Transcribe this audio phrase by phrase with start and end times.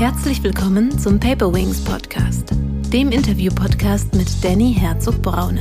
[0.00, 2.54] Herzlich willkommen zum Paper Wings Podcast,
[2.90, 5.60] dem Interview-Podcast mit Danny Herzog-Braune.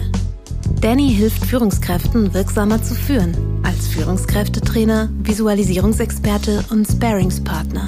[0.80, 7.86] Danny hilft Führungskräften wirksamer zu führen, als Führungskräftetrainer, Visualisierungsexperte und Sparingspartner.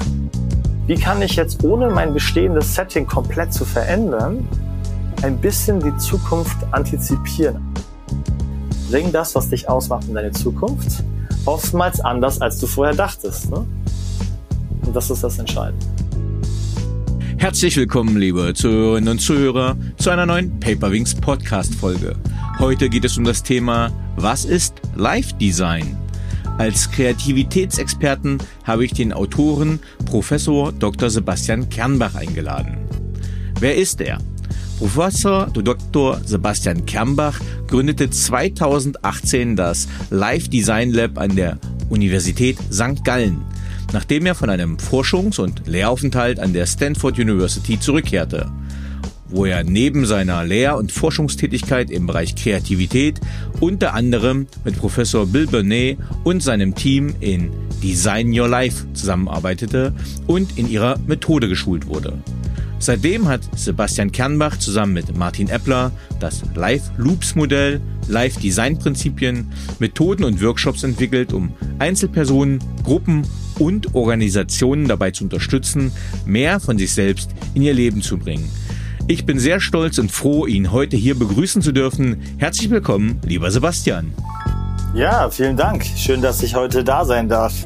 [0.86, 4.46] Wie kann ich jetzt, ohne mein bestehendes Setting komplett zu verändern,
[5.22, 7.62] ein bisschen die Zukunft antizipieren?
[8.90, 11.02] Bring das, was dich ausmacht in deine Zukunft,
[11.46, 13.50] oftmals anders, als du vorher dachtest.
[13.50, 13.64] Ne?
[14.84, 16.01] Und das ist das Entscheidende.
[17.42, 22.14] Herzlich willkommen, liebe Zuhörerinnen und Zuhörer, zu einer neuen Paperwings Podcast Folge.
[22.60, 25.96] Heute geht es um das Thema, was ist Live Design?
[26.58, 31.10] Als Kreativitätsexperten habe ich den Autoren Professor Dr.
[31.10, 32.76] Sebastian Kernbach eingeladen.
[33.58, 34.18] Wer ist er?
[34.78, 36.20] Professor Dr.
[36.24, 43.04] Sebastian Kernbach gründete 2018 das Live Design Lab an der Universität St.
[43.04, 43.44] Gallen
[43.92, 48.50] nachdem er von einem Forschungs- und Lehraufenthalt an der Stanford University zurückkehrte,
[49.28, 53.20] wo er neben seiner Lehr- und Forschungstätigkeit im Bereich Kreativität
[53.60, 57.50] unter anderem mit Professor Bill Burnett und seinem Team in
[57.82, 59.94] Design Your Life zusammenarbeitete
[60.26, 62.18] und in ihrer Methode geschult wurde.
[62.82, 69.52] Seitdem hat Sebastian Kernbach zusammen mit Martin Eppler das Live Loops Modell, Live Design Prinzipien,
[69.78, 73.24] Methoden und Workshops entwickelt, um Einzelpersonen, Gruppen
[73.60, 75.92] und Organisationen dabei zu unterstützen,
[76.26, 78.50] mehr von sich selbst in ihr Leben zu bringen.
[79.06, 82.20] Ich bin sehr stolz und froh, ihn heute hier begrüßen zu dürfen.
[82.38, 84.12] Herzlich willkommen, lieber Sebastian.
[84.92, 85.84] Ja, vielen Dank.
[85.96, 87.64] Schön, dass ich heute da sein darf.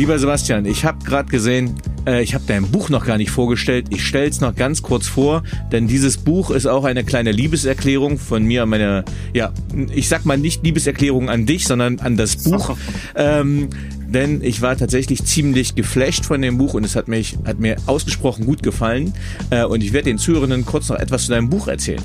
[0.00, 1.74] Lieber Sebastian, ich habe gerade gesehen,
[2.06, 3.88] äh, ich habe dein Buch noch gar nicht vorgestellt.
[3.90, 5.42] Ich stelle es noch ganz kurz vor,
[5.72, 9.52] denn dieses Buch ist auch eine kleine Liebeserklärung von mir an meine, ja,
[9.94, 12.78] ich sag mal nicht Liebeserklärung an dich, sondern an das Buch.
[13.14, 13.68] Ähm,
[14.08, 17.76] denn ich war tatsächlich ziemlich geflasht von dem Buch und es hat mich hat mir
[17.84, 19.12] ausgesprochen gut gefallen
[19.50, 22.02] äh, und ich werde den Zuhörenden kurz noch etwas zu deinem Buch erzählen.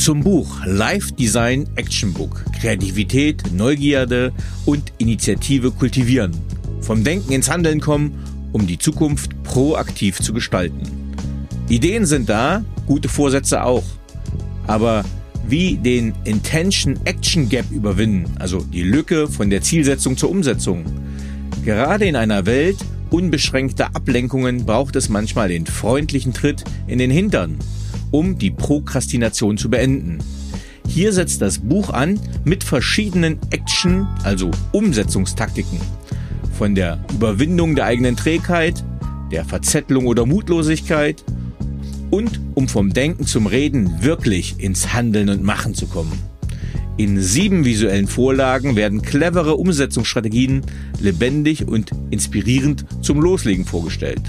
[0.00, 4.32] Zum Buch Live Design Action Book Kreativität, Neugierde
[4.64, 6.34] und Initiative kultivieren.
[6.80, 8.18] Vom Denken ins Handeln kommen,
[8.52, 10.80] um die Zukunft proaktiv zu gestalten.
[11.68, 13.84] Ideen sind da, gute Vorsätze auch.
[14.66, 15.04] Aber
[15.46, 20.82] wie den Intention-Action Gap überwinden, also die Lücke von der Zielsetzung zur Umsetzung.
[21.62, 22.78] Gerade in einer Welt
[23.10, 27.58] unbeschränkter Ablenkungen braucht es manchmal den freundlichen Tritt in den Hintern,
[28.10, 30.18] um die Prokrastination zu beenden.
[30.86, 35.80] Hier setzt das Buch an mit verschiedenen Action, also Umsetzungstaktiken.
[36.58, 38.84] Von der Überwindung der eigenen Trägheit,
[39.30, 41.24] der Verzettelung oder Mutlosigkeit
[42.10, 46.18] und um vom Denken zum Reden wirklich ins Handeln und Machen zu kommen.
[46.96, 50.62] In sieben visuellen Vorlagen werden clevere Umsetzungsstrategien
[51.00, 54.20] lebendig und inspirierend zum Loslegen vorgestellt.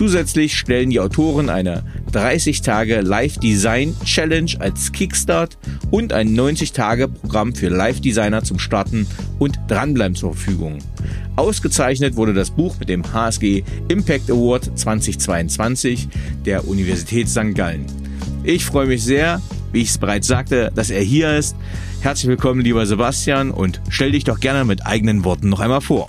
[0.00, 5.58] Zusätzlich stellen die Autoren eine 30 Tage Live Design Challenge als Kickstart
[5.90, 9.06] und ein 90 Tage Programm für Live Designer zum Starten
[9.38, 10.78] und Dranbleiben zur Verfügung.
[11.36, 16.08] Ausgezeichnet wurde das Buch mit dem HSG Impact Award 2022
[16.46, 17.54] der Universität St.
[17.54, 17.84] Gallen.
[18.42, 21.56] Ich freue mich sehr, wie ich es bereits sagte, dass er hier ist.
[22.00, 26.08] Herzlich willkommen, lieber Sebastian, und stell dich doch gerne mit eigenen Worten noch einmal vor.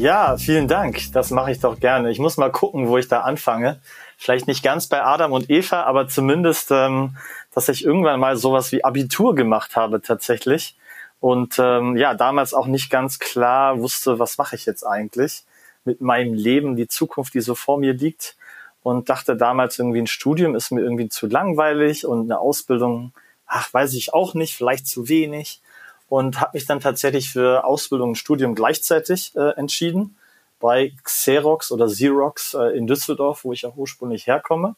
[0.00, 1.12] Ja, vielen Dank.
[1.12, 2.10] Das mache ich doch gerne.
[2.10, 3.80] Ich muss mal gucken, wo ich da anfange.
[4.16, 7.18] Vielleicht nicht ganz bei Adam und Eva, aber zumindest, ähm,
[7.54, 10.74] dass ich irgendwann mal sowas wie Abitur gemacht habe tatsächlich.
[11.20, 15.44] Und ähm, ja, damals auch nicht ganz klar wusste, was mache ich jetzt eigentlich
[15.84, 18.36] mit meinem Leben, die Zukunft, die so vor mir liegt.
[18.82, 23.12] Und dachte damals irgendwie ein Studium ist mir irgendwie zu langweilig und eine Ausbildung,
[23.44, 25.60] ach, weiß ich auch nicht, vielleicht zu wenig
[26.10, 30.16] und habe mich dann tatsächlich für Ausbildung und Studium gleichzeitig äh, entschieden
[30.58, 34.74] bei Xerox oder Xerox äh, in Düsseldorf, wo ich auch ursprünglich herkomme.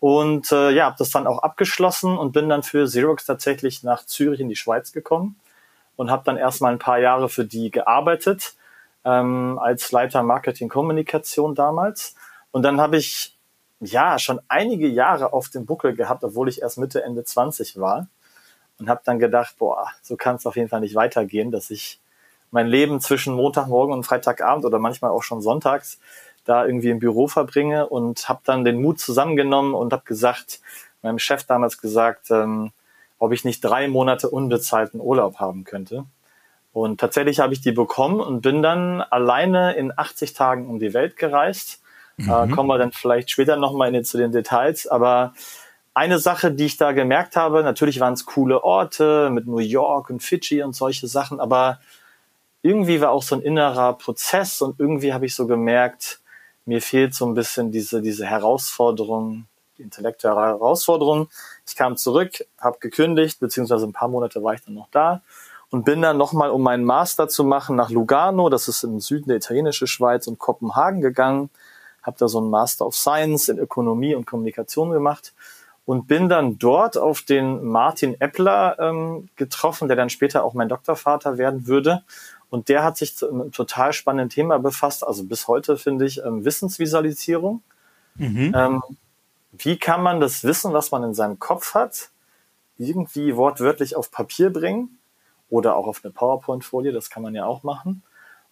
[0.00, 4.04] Und äh, ja, habe das dann auch abgeschlossen und bin dann für Xerox tatsächlich nach
[4.04, 5.40] Zürich in die Schweiz gekommen
[5.96, 8.54] und habe dann erstmal ein paar Jahre für die gearbeitet
[9.06, 12.16] ähm, als Leiter Marketing Kommunikation damals.
[12.50, 13.34] Und dann habe ich
[13.80, 18.08] ja schon einige Jahre auf dem Buckel gehabt, obwohl ich erst Mitte Ende 20 war
[18.78, 22.00] und habe dann gedacht, boah, so kann es auf jeden Fall nicht weitergehen, dass ich
[22.50, 25.98] mein Leben zwischen Montagmorgen und Freitagabend oder manchmal auch schon sonntags
[26.44, 30.60] da irgendwie im Büro verbringe und habe dann den Mut zusammengenommen und habe gesagt,
[31.02, 32.72] meinem Chef damals gesagt, ähm,
[33.18, 36.04] ob ich nicht drei Monate unbezahlten Urlaub haben könnte.
[36.72, 40.92] Und tatsächlich habe ich die bekommen und bin dann alleine in 80 Tagen um die
[40.92, 41.80] Welt gereist.
[42.18, 42.30] Mhm.
[42.30, 45.32] Äh, kommen wir dann vielleicht später nochmal zu den Details, aber
[45.96, 50.10] eine Sache, die ich da gemerkt habe, natürlich waren es coole Orte mit New York
[50.10, 51.80] und Fidschi und solche Sachen, aber
[52.60, 56.20] irgendwie war auch so ein innerer Prozess und irgendwie habe ich so gemerkt,
[56.66, 59.46] mir fehlt so ein bisschen diese, diese Herausforderung,
[59.78, 61.30] die intellektuelle Herausforderung.
[61.66, 65.22] Ich kam zurück, habe gekündigt, beziehungsweise ein paar Monate war ich dann noch da
[65.70, 69.28] und bin dann nochmal, um meinen Master zu machen, nach Lugano, das ist im Süden
[69.28, 71.48] der italienische Schweiz und Kopenhagen gegangen,
[72.02, 75.32] habe da so einen Master of Science in Ökonomie und Kommunikation gemacht
[75.86, 80.68] und bin dann dort auf den Martin Eppler ähm, getroffen, der dann später auch mein
[80.68, 82.02] Doktorvater werden würde.
[82.50, 86.22] Und der hat sich zu einem total spannenden Thema befasst, also bis heute finde ich
[86.22, 87.62] ähm, Wissensvisualisierung.
[88.16, 88.52] Mhm.
[88.54, 88.82] Ähm,
[89.52, 92.10] wie kann man das Wissen, was man in seinem Kopf hat,
[92.78, 94.98] irgendwie wortwörtlich auf Papier bringen
[95.48, 98.02] oder auch auf eine PowerPoint-Folie, das kann man ja auch machen.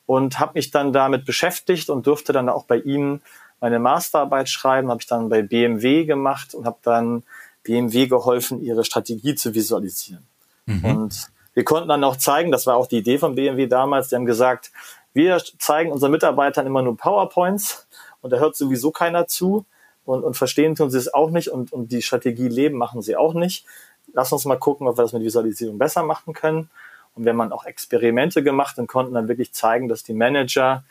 [0.07, 3.23] Und habe mich dann damit beschäftigt und durfte dann auch bei ihm
[3.61, 7.23] meine Masterarbeit schreiben, habe ich dann bei BMW gemacht und habe dann
[7.63, 10.27] BMW geholfen, ihre Strategie zu visualisieren.
[10.67, 10.85] Mhm.
[10.85, 14.17] Und wir konnten dann auch zeigen, das war auch die Idee von BMW damals, die
[14.17, 14.71] haben gesagt,
[15.13, 17.87] wir zeigen unseren Mitarbeitern immer nur PowerPoints
[18.21, 19.65] und da hört sowieso keiner zu
[20.05, 23.17] und, und verstehen tun sie es auch nicht und, und die Strategie leben machen sie
[23.17, 23.65] auch nicht.
[24.13, 26.69] Lass uns mal gucken, ob wir das mit Visualisierung besser machen können.
[27.15, 30.85] Und wenn man auch Experimente gemacht und konnten dann wirklich zeigen, dass die Manager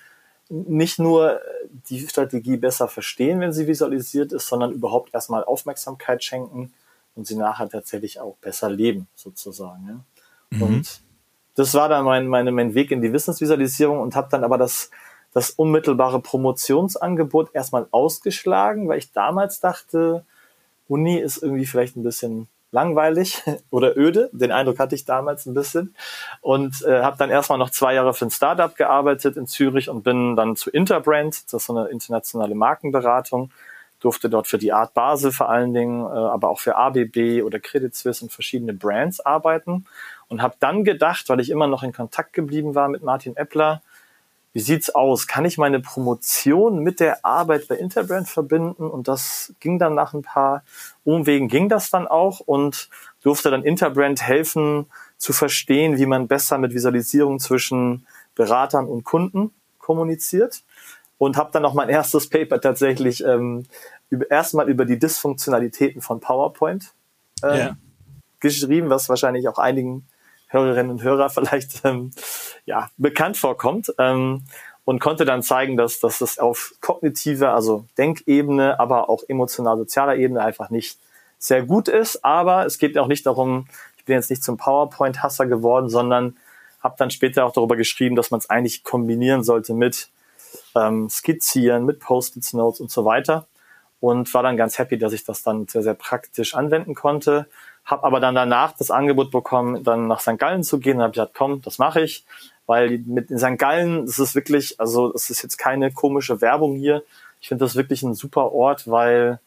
[0.53, 1.41] nicht nur
[1.89, 6.71] die Strategie besser verstehen, wenn sie visualisiert ist, sondern überhaupt erstmal Aufmerksamkeit schenken
[7.15, 9.87] und sie nachher tatsächlich auch besser leben, sozusagen.
[9.87, 10.57] Ja?
[10.57, 10.61] Mhm.
[10.61, 11.01] Und
[11.55, 14.91] das war dann mein, meine, mein Weg in die Wissensvisualisierung und habe dann aber das,
[15.33, 20.23] das unmittelbare Promotionsangebot erstmal ausgeschlagen, weil ich damals dachte,
[20.87, 24.29] Uni ist irgendwie vielleicht ein bisschen langweilig oder öde.
[24.33, 25.95] Den Eindruck hatte ich damals ein bisschen.
[26.41, 30.03] Und äh, habe dann erstmal noch zwei Jahre für ein Startup gearbeitet in Zürich und
[30.03, 33.51] bin dann zu Interbrand, das ist so eine internationale Markenberatung,
[34.01, 37.59] durfte dort für die Art Basel vor allen Dingen, äh, aber auch für ABB oder
[37.59, 39.85] Credit Suisse und verschiedene Brands arbeiten
[40.27, 43.81] und habe dann gedacht, weil ich immer noch in Kontakt geblieben war mit Martin Eppler,
[44.53, 45.25] wie sieht's aus?
[45.27, 48.87] Kann ich meine Promotion mit der Arbeit bei Interbrand verbinden?
[48.87, 50.63] Und das ging dann nach ein paar
[51.03, 52.89] Umwegen ging das dann auch und
[53.23, 54.85] durfte dann Interbrand helfen
[55.17, 58.05] zu verstehen, wie man besser mit Visualisierung zwischen
[58.35, 60.63] Beratern und Kunden kommuniziert
[61.17, 63.65] und habe dann auch mein erstes Paper tatsächlich ähm,
[64.09, 66.93] über, erstmal über die Dysfunktionalitäten von PowerPoint
[67.41, 67.77] äh, yeah.
[68.39, 70.05] geschrieben, was wahrscheinlich auch einigen
[70.53, 72.11] Hörerinnen und Hörer vielleicht ähm,
[72.65, 73.93] ja, bekannt vorkommt.
[73.97, 74.43] Ähm,
[74.85, 80.43] und konnte dann zeigen, dass, dass das auf kognitiver, also Denkebene, aber auch emotional-sozialer Ebene
[80.43, 80.99] einfach nicht
[81.37, 82.25] sehr gut ist.
[82.25, 83.67] Aber es geht auch nicht darum,
[83.97, 86.37] ich bin jetzt nicht zum PowerPoint-Hasser geworden, sondern
[86.81, 90.09] habe dann später auch darüber geschrieben, dass man es eigentlich kombinieren sollte mit
[90.75, 93.47] ähm, Skizzieren, mit Post-its Notes und so weiter.
[94.01, 97.47] Und war dann ganz happy, dass ich das dann sehr, sehr praktisch anwenden konnte.
[97.85, 100.37] Habe aber dann danach das Angebot bekommen, dann nach St.
[100.37, 100.97] Gallen zu gehen.
[100.97, 102.25] Und habe gesagt, komm, das mache ich,
[102.65, 103.57] weil mit in St.
[103.57, 107.03] Gallen, das ist wirklich, also es ist jetzt keine komische Werbung hier.
[107.41, 109.39] Ich finde das wirklich ein super Ort, weil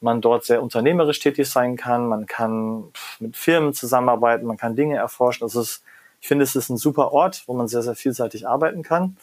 [0.00, 2.08] man dort sehr unternehmerisch tätig sein kann.
[2.08, 2.84] Man kann
[3.18, 5.46] mit Firmen zusammenarbeiten, man kann Dinge erforschen.
[5.46, 5.82] Das ist,
[6.20, 9.16] ich finde, es ist ein super Ort, wo man sehr, sehr vielseitig arbeiten kann.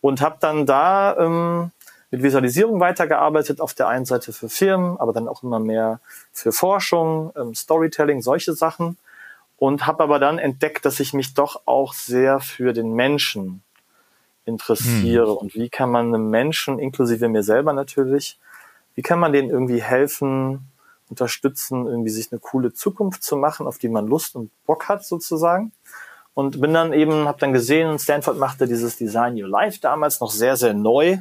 [0.00, 1.70] Und habe dann da ähm,
[2.10, 6.00] mit Visualisierung weitergearbeitet, auf der einen Seite für Firmen, aber dann auch immer mehr
[6.32, 8.96] für Forschung, ähm, Storytelling, solche Sachen.
[9.58, 13.62] Und habe aber dann entdeckt, dass ich mich doch auch sehr für den Menschen
[14.44, 15.30] interessiere.
[15.30, 15.36] Hm.
[15.36, 18.38] Und wie kann man einem Menschen, inklusive mir selber natürlich,
[18.94, 20.70] wie kann man denen irgendwie helfen,
[21.08, 25.04] unterstützen, irgendwie sich eine coole Zukunft zu machen, auf die man Lust und Bock hat
[25.04, 25.72] sozusagen.
[26.34, 30.30] Und bin dann eben, habe dann gesehen, Stanford machte dieses Design Your Life damals noch
[30.30, 31.18] sehr, sehr neu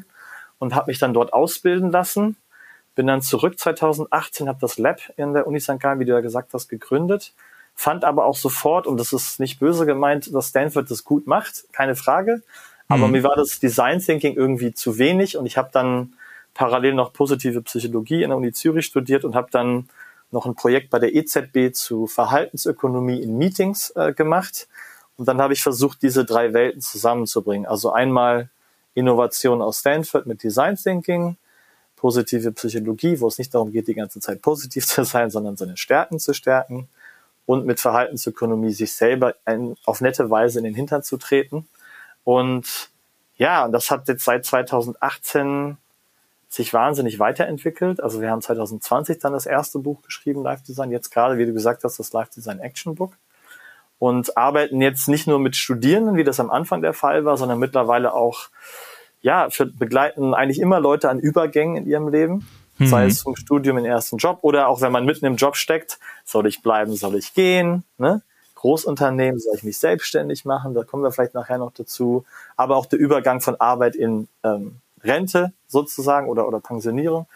[0.66, 2.38] und habe mich dann dort ausbilden lassen.
[2.96, 5.80] Bin dann zurück 2018, habe das Lab in der Uni St.
[5.80, 7.34] Gallen, wie du ja gesagt hast, gegründet.
[7.76, 11.66] Fand aber auch sofort, und das ist nicht böse gemeint, dass Stanford das gut macht,
[11.72, 12.42] keine Frage.
[12.88, 13.12] Aber mhm.
[13.12, 16.14] mir war das Design Thinking irgendwie zu wenig und ich habe dann
[16.56, 19.90] parallel noch positive Psychologie in der Uni Zürich studiert und habe dann
[20.32, 24.68] noch ein Projekt bei der EZB zu Verhaltensökonomie in Meetings äh, gemacht.
[25.18, 27.68] Und dann habe ich versucht, diese drei Welten zusammenzubringen.
[27.68, 28.50] Also einmal
[28.96, 31.38] Innovation aus Stanford mit Design Thinking,
[31.96, 35.78] positive Psychologie, wo es nicht darum geht, die ganze Zeit positiv zu sein, sondern seine
[35.78, 36.90] Stärken zu stärken
[37.46, 41.68] und mit Verhaltensökonomie sich selber ein, auf nette Weise in den Hintern zu treten.
[42.24, 42.90] Und
[43.38, 45.78] ja, das hat jetzt seit 2018
[46.48, 48.02] sich wahnsinnig weiterentwickelt.
[48.02, 50.92] Also wir haben 2020 dann das erste Buch geschrieben, Live Design.
[50.92, 53.14] Jetzt gerade, wie du gesagt hast, das Live Design Action Book.
[53.98, 57.60] Und arbeiten jetzt nicht nur mit Studierenden, wie das am Anfang der Fall war, sondern
[57.60, 58.50] mittlerweile auch,
[59.22, 62.48] ja, für, begleiten eigentlich immer Leute an Übergängen in ihrem Leben.
[62.78, 62.88] Mhm.
[62.88, 65.56] Sei es vom Studium in den ersten Job oder auch wenn man mitten im Job
[65.56, 68.22] steckt, soll ich bleiben, soll ich gehen, ne?
[68.56, 70.74] Großunternehmen, soll ich mich selbstständig machen?
[70.74, 72.26] Da kommen wir vielleicht nachher noch dazu.
[72.58, 77.28] Aber auch der Übergang von Arbeit in ähm, Rente sozusagen oder, oder Pensionierung.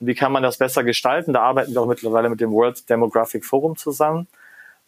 [0.00, 1.32] Und wie kann man das besser gestalten?
[1.32, 4.28] Da arbeiten wir auch mittlerweile mit dem World Demographic Forum zusammen.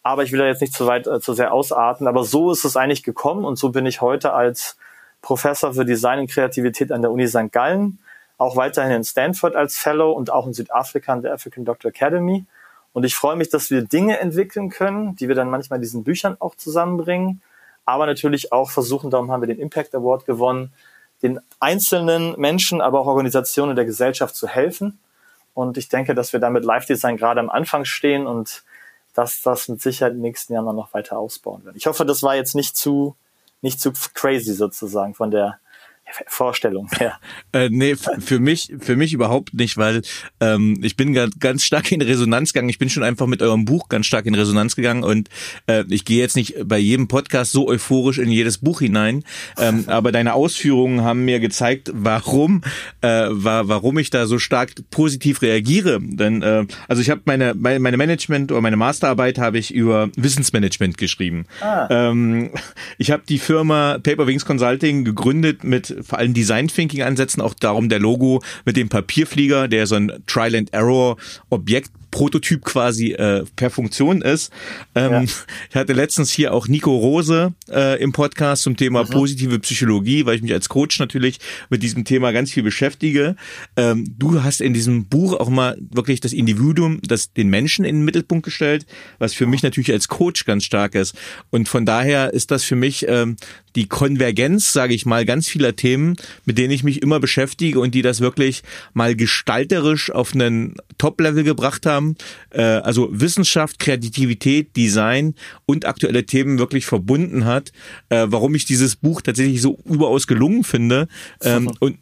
[0.03, 2.07] Aber ich will da jetzt nicht zu weit, äh, zu sehr ausarten.
[2.07, 4.77] Aber so ist es eigentlich gekommen und so bin ich heute als
[5.21, 7.51] Professor für Design und Kreativität an der Uni St.
[7.51, 7.99] Gallen,
[8.37, 12.45] auch weiterhin in Stanford als Fellow und auch in Südafrika an der African Doctor Academy.
[12.93, 16.03] Und ich freue mich, dass wir Dinge entwickeln können, die wir dann manchmal in diesen
[16.03, 17.41] Büchern auch zusammenbringen,
[17.85, 20.73] aber natürlich auch versuchen, darum haben wir den Impact Award gewonnen,
[21.23, 24.99] den einzelnen Menschen, aber auch Organisationen der Gesellschaft zu helfen.
[25.53, 28.63] Und ich denke, dass wir damit Live Design gerade am Anfang stehen und
[29.13, 31.75] dass das mit Sicherheit den nächsten Jahren noch weiter ausbauen wird.
[31.75, 33.15] Ich hoffe, das war jetzt nicht zu,
[33.61, 35.59] nicht zu crazy sozusagen von der
[36.27, 37.17] Vorstellung her.
[37.53, 40.03] Äh, nee, für mich, für mich überhaupt nicht, weil
[40.39, 42.69] ähm, ich bin ganz stark in Resonanz gegangen.
[42.69, 45.27] Ich bin schon einfach mit eurem Buch ganz stark in Resonanz gegangen und
[45.67, 49.25] äh, ich gehe jetzt nicht bei jedem Podcast so euphorisch in jedes Buch hinein,
[49.57, 52.61] ähm, aber deine Ausführungen haben mir gezeigt, warum,
[53.01, 55.99] äh, war, warum ich da so stark positiv reagiere.
[56.01, 60.09] Denn äh, also ich habe meine, meine meine Management oder meine Masterarbeit habe ich über
[60.15, 61.45] Wissensmanagement geschrieben.
[61.59, 61.87] Ah.
[61.89, 62.51] Ähm,
[62.97, 67.53] ich habe die Firma Paper Wings Consulting gegründet mit vor allem Design Thinking Ansätzen, auch
[67.53, 71.17] darum der Logo mit dem Papierflieger, der so ein Trial and Error
[71.49, 74.51] Objekt Prototyp quasi äh, per Funktion ist.
[74.93, 75.23] Ähm, ja.
[75.23, 79.09] Ich hatte letztens hier auch Nico Rose äh, im Podcast zum Thema mhm.
[79.09, 81.39] positive Psychologie, weil ich mich als Coach natürlich
[81.69, 83.37] mit diesem Thema ganz viel beschäftige.
[83.77, 87.95] Ähm, du hast in diesem Buch auch mal wirklich das Individuum, das den Menschen in
[87.95, 88.85] den Mittelpunkt gestellt,
[89.17, 91.15] was für mich natürlich als Coach ganz stark ist.
[91.49, 93.37] Und von daher ist das für mich ähm,
[93.75, 97.95] die Konvergenz, sage ich mal, ganz vieler Themen, mit denen ich mich immer beschäftige und
[97.95, 98.63] die das wirklich
[98.93, 102.15] mal gestalterisch auf einen Top-Level gebracht haben
[102.51, 105.35] äh, also Wissenschaft, Kreativität, Design
[105.65, 107.71] und aktuelle Themen wirklich verbunden hat,
[108.09, 111.07] äh, warum ich dieses Buch tatsächlich so überaus gelungen finde.
[111.41, 111.97] Ähm, und,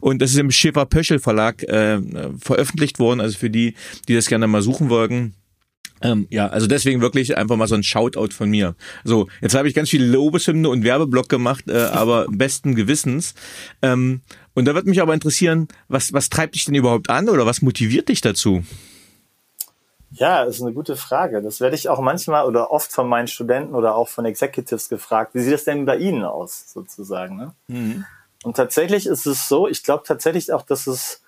[0.00, 2.00] und das ist im Schäfer-Pöschel Verlag äh,
[2.38, 3.74] veröffentlicht worden, also für die,
[4.08, 5.34] die das gerne mal suchen wollten.
[6.02, 8.74] Ähm, ja, also deswegen wirklich einfach mal so ein Shoutout von mir.
[9.04, 13.34] So, jetzt habe ich ganz viel Lobeshymne und Werbeblock gemacht, äh, aber besten Gewissens.
[13.82, 14.22] Ähm,
[14.54, 17.62] und da wird mich aber interessieren, was, was treibt dich denn überhaupt an oder was
[17.62, 18.64] motiviert dich dazu?
[20.12, 21.40] Ja, ist eine gute Frage.
[21.40, 25.34] Das werde ich auch manchmal oder oft von meinen Studenten oder auch von Executives gefragt.
[25.34, 27.36] Wie sieht das denn bei Ihnen aus, sozusagen?
[27.36, 27.54] Ne?
[27.68, 28.04] Mhm.
[28.42, 31.22] Und tatsächlich ist es so, ich glaube tatsächlich auch, dass es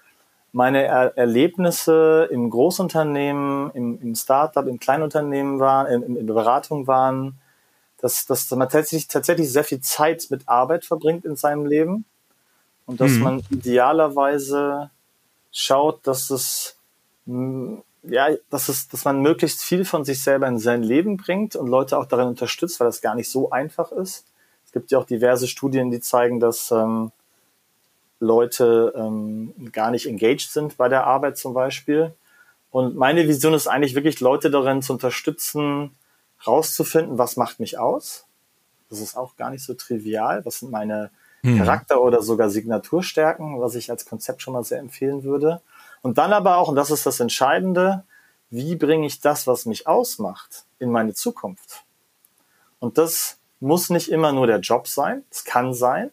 [0.52, 6.86] meine er Erlebnisse im Großunternehmen, im, im Startup, im Kleinunternehmen waren, in, in der Beratung
[6.86, 7.40] waren,
[7.98, 12.04] dass, dass man tatsächlich, tatsächlich sehr viel Zeit mit Arbeit verbringt in seinem Leben
[12.84, 13.22] und dass mhm.
[13.22, 14.90] man idealerweise
[15.50, 16.76] schaut, dass es
[18.04, 21.68] ja, dass, es, dass man möglichst viel von sich selber in sein Leben bringt und
[21.68, 24.26] Leute auch darin unterstützt, weil das gar nicht so einfach ist.
[24.66, 27.12] Es gibt ja auch diverse Studien, die zeigen, dass ähm,
[28.22, 32.14] Leute ähm, gar nicht engaged sind bei der Arbeit zum Beispiel.
[32.70, 35.96] Und meine Vision ist eigentlich wirklich, Leute darin zu unterstützen,
[36.46, 38.24] rauszufinden, was macht mich aus.
[38.88, 40.44] Das ist auch gar nicht so trivial.
[40.44, 41.10] Was sind meine
[41.42, 41.58] hm.
[41.58, 45.60] Charakter- oder sogar Signaturstärken, was ich als Konzept schon mal sehr empfehlen würde.
[46.00, 48.04] Und dann aber auch, und das ist das Entscheidende,
[48.50, 51.84] wie bringe ich das, was mich ausmacht, in meine Zukunft?
[52.78, 56.10] Und das muss nicht immer nur der Job sein, es kann sein,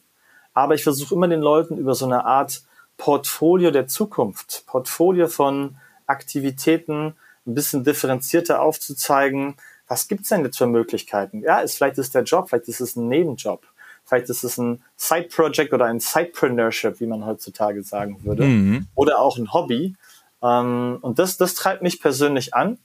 [0.54, 2.64] aber ich versuche immer den Leuten über so eine Art
[2.98, 7.16] Portfolio der Zukunft, Portfolio von Aktivitäten
[7.48, 9.56] ein bisschen differenzierter aufzuzeigen,
[9.88, 11.42] was gibt's denn jetzt für Möglichkeiten?
[11.42, 13.66] Ja, ist, vielleicht ist der Job, vielleicht ist es ein Nebenjob.
[14.06, 18.44] Vielleicht ist es ein Side-Project oder ein Sidepreneurship, wie man heutzutage sagen würde.
[18.44, 18.88] Mhm.
[18.96, 19.96] Oder auch ein Hobby.
[20.42, 22.80] Ähm, und das, das treibt mich persönlich an,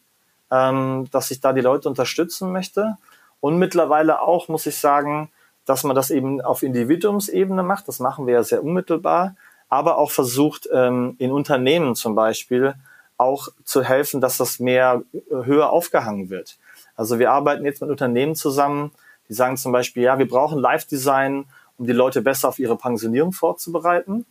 [0.50, 2.96] ähm, dass ich da die Leute unterstützen möchte.
[3.40, 5.30] Und mittlerweile auch, muss ich sagen,
[5.64, 7.88] dass man das eben auf Individuumsebene macht.
[7.88, 9.36] Das machen wir ja sehr unmittelbar.
[9.68, 12.74] Aber auch versucht, ähm, in Unternehmen zum Beispiel
[13.16, 16.58] auch zu helfen, dass das mehr äh, höher aufgehangen wird.
[16.96, 18.92] Also wir arbeiten jetzt mit Unternehmen zusammen,
[19.28, 21.46] die sagen zum Beispiel, ja, wir brauchen Live-Design,
[21.78, 24.26] um die Leute besser auf ihre Pensionierung vorzubereiten.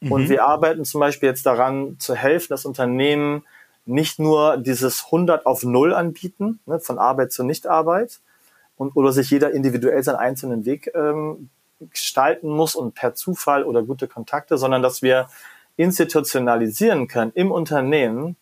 [0.00, 0.12] Mhm.
[0.12, 3.44] Und wir arbeiten zum Beispiel jetzt daran, zu helfen, dass Unternehmen
[3.86, 8.18] nicht nur dieses 100 auf 0 anbieten, ne, von Arbeit zu Nichtarbeit,
[8.76, 13.82] und, oder sich jeder individuell seinen einzelnen Weg ähm, gestalten muss und per Zufall oder
[13.82, 15.28] gute Kontakte, sondern dass wir
[15.76, 18.36] institutionalisieren können im Unternehmen,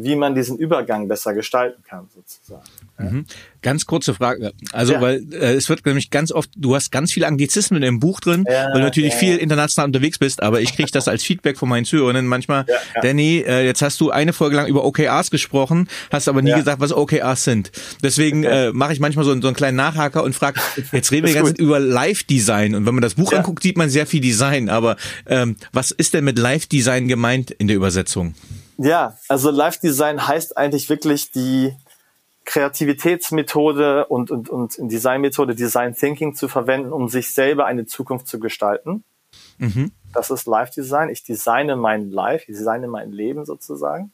[0.00, 2.62] wie man diesen Übergang besser gestalten kann, sozusagen.
[2.98, 3.26] Mhm.
[3.62, 4.52] Ganz kurze Frage.
[4.72, 5.00] Also, ja.
[5.00, 8.44] weil äh, es wird nämlich ganz oft, du hast ganz viele Anglizismen im Buch drin,
[8.48, 9.18] ja, weil du natürlich ja.
[9.18, 12.64] viel international unterwegs bist, aber ich kriege das als Feedback von meinen Zuhörern manchmal.
[13.02, 16.80] Danny, äh, jetzt hast du eine Folge lang über OKRs gesprochen, hast aber nie gesagt,
[16.80, 17.72] was OKRs sind.
[18.00, 20.60] Deswegen äh, mache ich manchmal so, so einen kleinen Nachhaker und frage,
[20.92, 24.06] jetzt reden wir ganz über Live-Design und wenn man das Buch anguckt, sieht man sehr
[24.06, 28.34] viel Design, aber ähm, was ist denn mit Live-Design gemeint in der Übersetzung?
[28.78, 31.74] Ja, also Live-Design heißt eigentlich wirklich die
[32.44, 38.38] Kreativitätsmethode und, und, und Designmethode Design Thinking zu verwenden, um sich selber eine Zukunft zu
[38.38, 39.04] gestalten.
[39.58, 39.92] Mhm.
[40.14, 41.10] Das ist Live Design.
[41.10, 44.12] Ich designe mein Life, ich designe mein Leben sozusagen.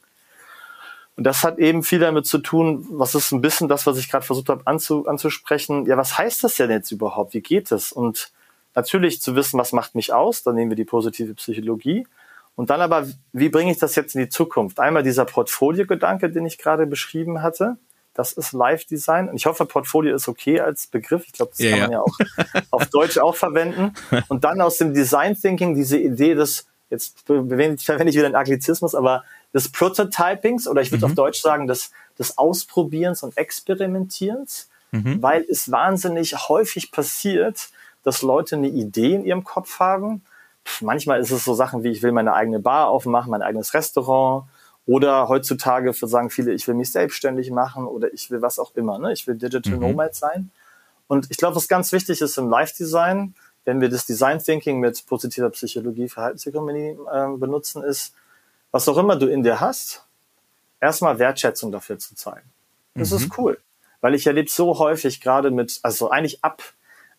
[1.15, 4.09] Und das hat eben viel damit zu tun, was ist ein bisschen das, was ich
[4.09, 5.85] gerade versucht habe anzu, anzusprechen.
[5.85, 7.33] Ja, was heißt das denn jetzt überhaupt?
[7.33, 7.93] Wie geht es?
[7.93, 8.31] Und
[8.73, 12.05] natürlich zu wissen, was macht mich aus, dann nehmen wir die positive Psychologie.
[12.55, 14.79] Und dann aber, wie bringe ich das jetzt in die Zukunft?
[14.79, 17.77] Einmal dieser Portfolio-Gedanke, den ich gerade beschrieben hatte.
[18.13, 19.27] Das ist Live-Design.
[19.27, 21.25] Und ich hoffe, Portfolio ist okay als Begriff.
[21.25, 22.17] Ich glaube, das ja, kann man ja, ja auch
[22.71, 23.93] auf Deutsch auch verwenden.
[24.29, 28.95] Und dann aus dem Design Thinking diese Idee des, jetzt verwende ich wieder einen Anglizismus,
[28.95, 31.11] aber des Prototypings oder ich würde mhm.
[31.11, 35.21] auf Deutsch sagen, des, des Ausprobierens und Experimentierens, mhm.
[35.21, 37.69] weil es wahnsinnig häufig passiert,
[38.03, 40.23] dass Leute eine Idee in ihrem Kopf haben.
[40.81, 44.45] Manchmal ist es so Sachen wie, ich will meine eigene Bar aufmachen, mein eigenes Restaurant
[44.85, 48.99] oder heutzutage sagen viele, ich will mich selbstständig machen oder ich will was auch immer.
[48.99, 49.13] Ne?
[49.13, 49.79] Ich will Digital mhm.
[49.79, 50.51] Nomad sein.
[51.07, 55.05] Und ich glaube, was ganz wichtig ist im Live-Design, wenn wir das Design Thinking mit
[55.07, 58.13] positiver Psychologie, Verhaltensökonomie äh, benutzen, ist,
[58.71, 60.05] was auch immer du in dir hast,
[60.79, 62.47] erstmal Wertschätzung dafür zu zeigen.
[62.93, 63.17] Das mhm.
[63.17, 63.57] ist cool.
[64.01, 66.61] Weil ich erlebe so häufig gerade mit, also eigentlich ab,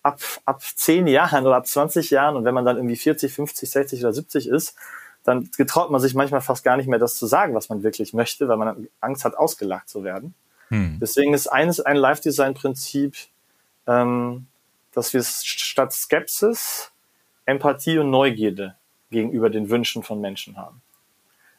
[0.06, 3.70] ab, ab zehn Jahren oder ab 20 Jahren und wenn man dann irgendwie 40, 50,
[3.70, 4.76] 60 oder 70 ist,
[5.24, 8.14] dann getraut man sich manchmal fast gar nicht mehr, das zu sagen, was man wirklich
[8.14, 10.34] möchte, weil man Angst hat, ausgelacht zu werden.
[10.68, 10.98] Hm.
[11.00, 13.16] Deswegen ist eines ein Live-Design-Prinzip,
[13.88, 14.46] ähm,
[14.92, 16.92] dass wir statt Skepsis
[17.44, 18.76] Empathie und Neugierde
[19.10, 20.82] gegenüber den Wünschen von Menschen haben.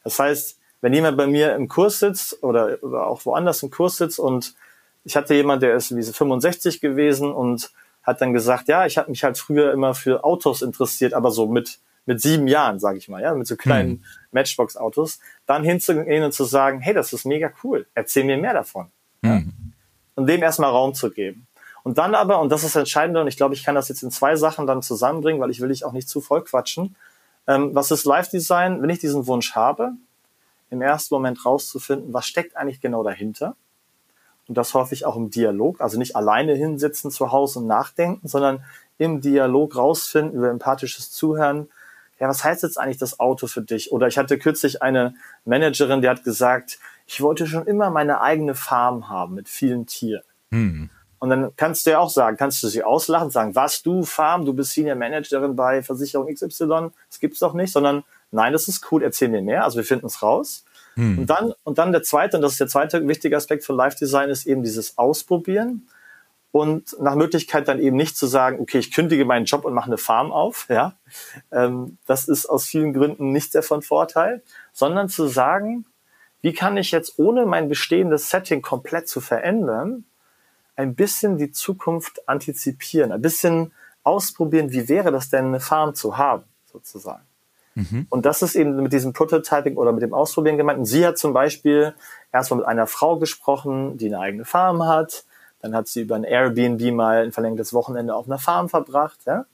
[0.03, 3.97] Das heißt, wenn jemand bei mir im Kurs sitzt oder, oder auch woanders im Kurs
[3.97, 4.55] sitzt und
[5.03, 7.71] ich hatte jemand, der ist wie 65 gewesen und
[8.07, 11.45] hat dann gesagt, ja, ich habe mich halt früher immer für Autos interessiert, aber so
[11.45, 14.03] mit mit sieben Jahren, sage ich mal, ja, mit so kleinen hm.
[14.31, 18.87] Matchbox-Autos, dann hinzugehen und zu sagen, hey, das ist mega cool, erzähl mir mehr davon.
[19.23, 19.31] Hm.
[19.31, 19.41] Ja?
[20.15, 21.47] Und dem erstmal Raum zu geben.
[21.83, 24.03] Und dann aber, und das ist das Entscheidende, und ich glaube, ich kann das jetzt
[24.03, 26.95] in zwei Sachen dann zusammenbringen, weil ich will dich auch nicht zu voll quatschen.
[27.45, 28.81] Ähm, was ist Live-Design?
[28.81, 29.91] Wenn ich diesen Wunsch habe,
[30.69, 33.55] im ersten Moment rauszufinden, was steckt eigentlich genau dahinter?
[34.47, 38.27] Und das hoffe ich auch im Dialog, also nicht alleine hinsitzen zu Hause und nachdenken,
[38.27, 38.63] sondern
[38.97, 41.69] im Dialog rausfinden über empathisches Zuhören,
[42.19, 43.91] ja, was heißt jetzt eigentlich das Auto für dich?
[43.91, 45.13] Oder ich hatte kürzlich eine
[45.45, 50.23] Managerin, die hat gesagt, ich wollte schon immer meine eigene Farm haben mit vielen Tieren.
[50.51, 50.89] Hm.
[51.19, 54.45] Und dann kannst du ja auch sagen, kannst du sie auslachen, sagen, was du Farm,
[54.45, 58.91] du bist Senior Managerin bei Versicherung XY, das gibt's doch nicht, sondern nein, das ist
[58.91, 60.63] cool, erzähl mir mehr, also wir finden es raus.
[60.97, 61.19] Hm.
[61.19, 63.95] Und dann, und dann der zweite, und das ist der zweite wichtige Aspekt von Live
[63.95, 65.87] Design, ist eben dieses Ausprobieren
[66.51, 69.87] und nach Möglichkeit dann eben nicht zu sagen, okay, ich kündige meinen Job und mache
[69.87, 70.97] eine Farm auf, ja,
[71.51, 74.41] ähm, das ist aus vielen Gründen nicht sehr von Vorteil,
[74.73, 75.85] sondern zu sagen,
[76.41, 80.05] wie kann ich jetzt ohne mein bestehendes Setting komplett zu verändern,
[80.75, 83.71] ein bisschen die Zukunft antizipieren, ein bisschen
[84.03, 87.26] ausprobieren, wie wäre das denn, eine Farm zu haben, sozusagen.
[87.77, 88.07] Mhm.
[88.09, 90.79] Und das ist eben mit diesem Prototyping oder mit dem Ausprobieren gemeint.
[90.79, 91.93] Und sie hat zum Beispiel
[92.33, 95.25] erstmal mit einer Frau gesprochen, die eine eigene Farm hat,
[95.61, 99.45] dann hat sie über ein Airbnb mal ein verlängertes Wochenende auf einer Farm verbracht, ja,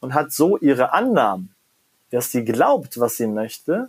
[0.00, 1.54] und hat so ihre Annahmen,
[2.10, 3.88] dass sie glaubt, was sie möchte,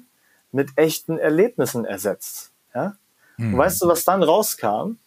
[0.54, 2.96] mit echten Erlebnissen ersetzt, ja.
[3.36, 3.54] Hm.
[3.54, 4.98] Und weißt du, was dann rauskam?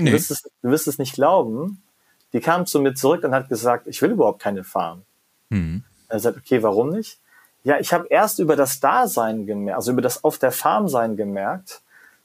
[0.00, 0.10] Nee.
[0.10, 1.80] Du, wirst es, du wirst es nicht glauben.
[2.32, 5.02] Die kam zu mir zurück und hat gesagt, ich will überhaupt keine Farm.
[5.50, 5.84] Hm.
[6.08, 7.20] Er sagt, okay, warum nicht?
[7.64, 11.16] Ja, ich habe erst über das Dasein gemerkt, also über das auf der Farm sein
[11.16, 11.80] gemerkt,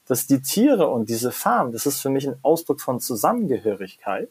[0.05, 4.29] dass die Tiere und diese Farm, das ist für mich ein Ausdruck von Zusammengehörigkeit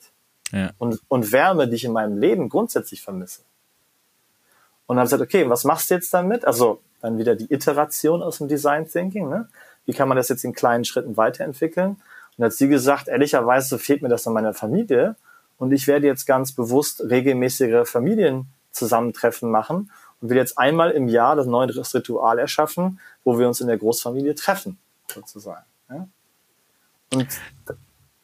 [0.52, 0.70] ja.
[0.78, 3.42] und, und Wärme, die ich in meinem Leben grundsätzlich vermisse.
[4.86, 6.44] Und dann habe ich gesagt, okay, was machst du jetzt damit?
[6.44, 9.28] Also dann wieder die Iteration aus dem Design Thinking.
[9.28, 9.48] Ne?
[9.86, 11.96] Wie kann man das jetzt in kleinen Schritten weiterentwickeln?
[12.36, 15.16] Und hat sie gesagt, ehrlicherweise fehlt mir das in meiner Familie
[15.58, 21.36] und ich werde jetzt ganz bewusst regelmäßige Familienzusammentreffen machen und will jetzt einmal im Jahr
[21.36, 24.78] das neue Ritual erschaffen, wo wir uns in der Großfamilie treffen
[25.12, 25.64] sozusagen.
[25.90, 26.08] Ja?
[27.14, 27.28] Und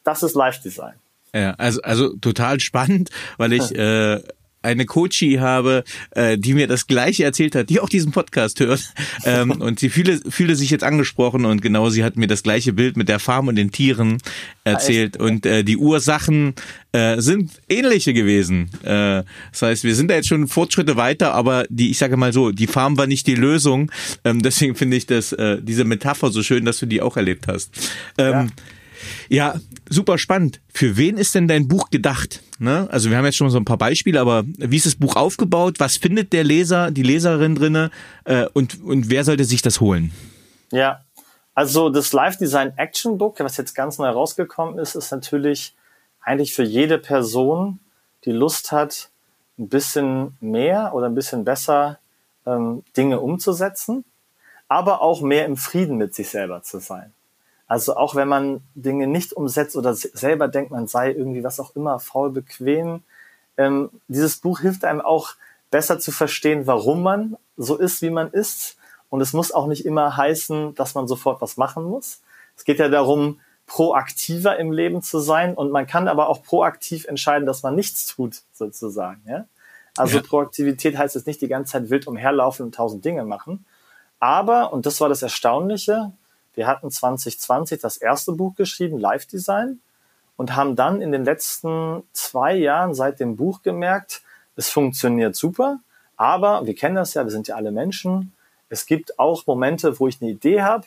[0.02, 0.94] das ist Live-Design.
[1.34, 4.22] Ja, also, also total spannend, weil ich äh,
[4.64, 8.92] eine Coachie habe, äh, die mir das Gleiche erzählt hat, die auch diesen Podcast hört.
[9.26, 12.72] Ähm, und sie fühle, fühle sich jetzt angesprochen und genau sie hat mir das gleiche
[12.72, 14.18] Bild mit der Farm und den Tieren
[14.64, 15.16] erzählt.
[15.16, 16.54] Und äh, die Ursachen
[16.92, 18.70] äh, sind ähnliche gewesen.
[18.82, 22.32] Äh, das heißt, wir sind da jetzt schon Fortschritte weiter, aber die, ich sage mal
[22.32, 23.90] so, die Farm war nicht die Lösung.
[24.24, 27.46] Ähm, deswegen finde ich das, äh, diese Metapher so schön, dass du die auch erlebt
[27.48, 27.70] hast.
[28.18, 28.46] Ähm, ja.
[29.28, 30.60] Ja, super spannend.
[30.72, 32.42] Für wen ist denn dein Buch gedacht?
[32.58, 32.88] Ne?
[32.90, 35.76] Also wir haben jetzt schon so ein paar Beispiele, aber wie ist das Buch aufgebaut?
[35.78, 37.90] Was findet der Leser, die Leserin drinne?
[38.24, 40.12] Äh, und, und wer sollte sich das holen?
[40.70, 41.02] Ja,
[41.54, 45.74] also das Live Design Action Book, was jetzt ganz neu rausgekommen ist, ist natürlich
[46.20, 47.78] eigentlich für jede Person,
[48.24, 49.10] die Lust hat,
[49.58, 51.98] ein bisschen mehr oder ein bisschen besser
[52.46, 54.04] ähm, Dinge umzusetzen,
[54.68, 57.12] aber auch mehr im Frieden mit sich selber zu sein.
[57.66, 61.74] Also auch wenn man Dinge nicht umsetzt oder selber denkt, man sei irgendwie was auch
[61.74, 63.02] immer faul bequem,
[63.56, 65.34] ähm, dieses Buch hilft einem auch
[65.70, 68.76] besser zu verstehen, warum man so ist, wie man ist.
[69.08, 72.20] Und es muss auch nicht immer heißen, dass man sofort was machen muss.
[72.56, 75.54] Es geht ja darum, proaktiver im Leben zu sein.
[75.54, 79.22] Und man kann aber auch proaktiv entscheiden, dass man nichts tut, sozusagen.
[79.26, 79.46] Ja?
[79.96, 80.22] Also ja.
[80.22, 83.64] Proaktivität heißt jetzt nicht die ganze Zeit wild umherlaufen und tausend Dinge machen.
[84.20, 86.12] Aber, und das war das Erstaunliche,
[86.54, 89.80] wir hatten 2020 das erste Buch geschrieben, Live Design,
[90.36, 94.22] und haben dann in den letzten zwei Jahren seit dem Buch gemerkt,
[94.56, 95.78] es funktioniert super,
[96.16, 98.32] aber wir kennen das ja, wir sind ja alle Menschen.
[98.68, 100.86] Es gibt auch Momente, wo ich eine Idee habe,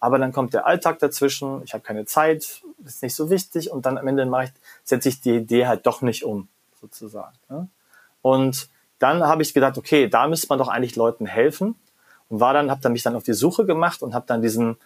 [0.00, 3.86] aber dann kommt der Alltag dazwischen, ich habe keine Zeit, ist nicht so wichtig und
[3.86, 4.50] dann am Ende mache ich,
[4.84, 6.48] setze ich die Idee halt doch nicht um,
[6.80, 7.36] sozusagen.
[8.22, 8.68] Und
[8.98, 11.76] dann habe ich gedacht, okay, da müsste man doch eigentlich Leuten helfen
[12.28, 14.76] und war dann, habe dann mich dann auf die Suche gemacht und habe dann diesen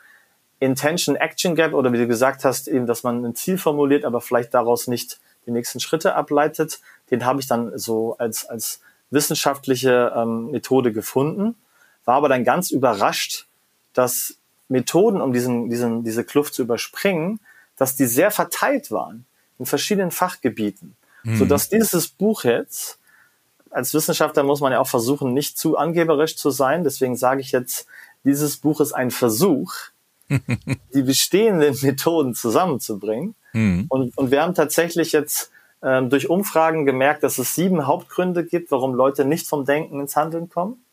[0.63, 4.21] Intention Action Gap oder wie du gesagt hast, eben, dass man ein Ziel formuliert, aber
[4.21, 10.13] vielleicht daraus nicht die nächsten Schritte ableitet, den habe ich dann so als, als wissenschaftliche
[10.17, 11.57] ähm, Methode gefunden,
[12.05, 13.47] war aber dann ganz überrascht,
[13.93, 14.37] dass
[14.69, 17.41] Methoden, um diesen, diesen, diese Kluft zu überspringen,
[17.77, 19.27] dass die sehr verteilt waren
[19.59, 21.39] in verschiedenen Fachgebieten, mhm.
[21.39, 22.99] so dass dieses Buch jetzt
[23.71, 26.85] als Wissenschaftler muss man ja auch versuchen, nicht zu angeberisch zu sein.
[26.85, 27.87] Deswegen sage ich jetzt,
[28.23, 29.73] dieses Buch ist ein Versuch,
[30.95, 33.35] die bestehenden Methoden zusammenzubringen.
[33.53, 33.87] Mhm.
[33.89, 35.51] Und, und wir haben tatsächlich jetzt
[35.83, 40.17] ähm, durch Umfragen gemerkt, dass es sieben Hauptgründe gibt, warum Leute nicht vom Denken ins
[40.17, 40.85] Handeln kommen.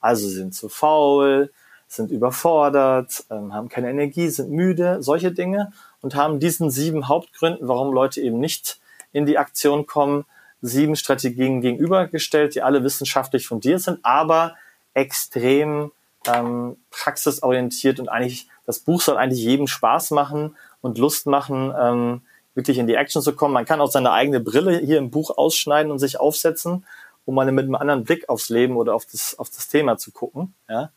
[0.00, 1.52] Also sind zu faul,
[1.86, 7.68] sind überfordert, ähm, haben keine Energie, sind müde, solche Dinge und haben diesen sieben Hauptgründen,
[7.68, 8.80] warum Leute eben nicht
[9.12, 10.24] in die Aktion kommen,
[10.60, 14.56] sieben Strategien gegenübergestellt, die alle wissenschaftlich fundiert sind, aber
[14.94, 15.92] extrem
[16.26, 22.22] ähm, praxisorientiert und eigentlich das Buch soll eigentlich jedem Spaß machen und Lust machen, ähm,
[22.54, 23.54] wirklich in die Action zu kommen.
[23.54, 26.84] Man kann auch seine eigene Brille hier im Buch ausschneiden und sich aufsetzen,
[27.24, 30.12] um mal mit einem anderen Blick aufs Leben oder auf das, auf das Thema zu
[30.12, 30.54] gucken.
[30.68, 30.90] Ja?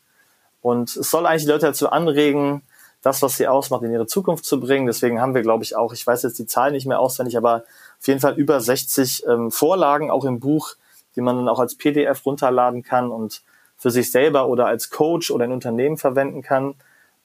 [0.60, 2.62] Und es soll eigentlich die Leute dazu anregen,
[3.02, 4.86] das, was sie ausmacht, in ihre Zukunft zu bringen.
[4.86, 7.62] Deswegen haben wir, glaube ich, auch, ich weiß jetzt die Zahl nicht mehr auswendig, aber
[8.00, 10.74] auf jeden Fall über 60 ähm, Vorlagen auch im Buch,
[11.14, 13.42] die man dann auch als PDF runterladen kann und
[13.76, 16.74] für sich selber oder als Coach oder ein Unternehmen verwenden kann.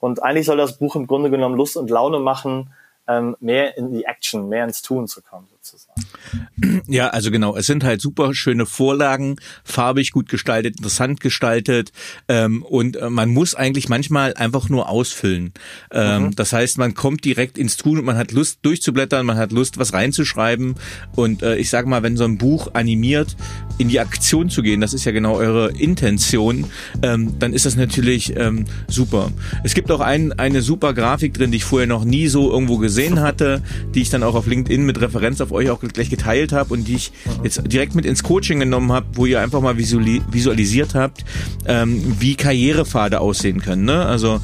[0.02, 2.74] Und eigentlich soll das Buch im Grunde genommen Lust und Laune machen,
[3.08, 6.82] ähm, mehr in die Action, mehr ins Tun zu kommen sozusagen.
[6.88, 11.92] Ja, also genau, es sind halt super schöne Vorlagen, farbig gut gestaltet, interessant gestaltet
[12.28, 15.54] ähm, und äh, man muss eigentlich manchmal einfach nur ausfüllen.
[15.92, 16.36] Ähm, mhm.
[16.36, 19.78] Das heißt, man kommt direkt ins Tun und man hat Lust durchzublättern, man hat Lust,
[19.78, 20.76] was reinzuschreiben
[21.16, 23.36] und äh, ich sage mal, wenn so ein Buch animiert
[23.78, 26.66] in die Aktion zu gehen, das ist ja genau eure Intention,
[27.02, 29.32] ähm, dann ist das natürlich ähm, super.
[29.64, 32.78] Es gibt auch ein, eine super Grafik drin, die ich vorher noch nie so irgendwo
[32.78, 33.62] gesehen hatte,
[33.94, 36.88] die ich dann auch auf LinkedIn mit Referenz auf euch auch gleich geteilt habe und
[36.88, 37.12] die ich
[37.44, 41.26] jetzt direkt mit ins Coaching genommen habe, wo ihr einfach mal visualisiert habt,
[41.66, 43.86] ähm, wie Karrierepfade aussehen können.
[43.86, 44.06] Ne?
[44.06, 44.42] Also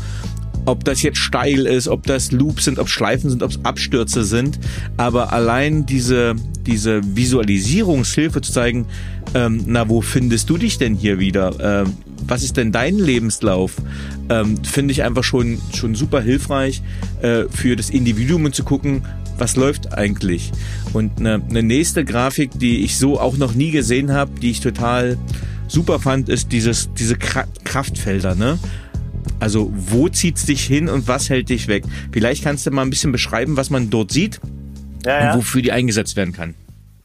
[0.68, 4.26] ob das jetzt steil ist, ob das Loops sind, ob Schleifen sind, ob es Abstürze
[4.26, 4.60] sind.
[4.98, 8.86] Aber allein diese, diese Visualisierungshilfe zu zeigen,
[9.34, 11.86] ähm, na, wo findest du dich denn hier wieder?
[11.86, 11.94] Ähm,
[12.28, 13.76] was ist denn dein Lebenslauf?
[14.30, 16.82] Ähm, Finde ich einfach schon, schon super hilfreich
[17.22, 19.04] äh, für das Individuum zu gucken,
[19.40, 20.52] was läuft eigentlich.
[20.94, 24.60] Und eine, eine nächste Grafik, die ich so auch noch nie gesehen habe, die ich
[24.60, 25.18] total
[25.68, 28.58] super fand, ist dieses, diese Kraftfelder, ne?
[29.40, 31.84] Also wo zieht's dich hin und was hält dich weg?
[32.12, 34.40] Vielleicht kannst du mal ein bisschen beschreiben, was man dort sieht
[35.06, 35.32] ja, ja.
[35.32, 36.56] und wofür die eingesetzt werden kann.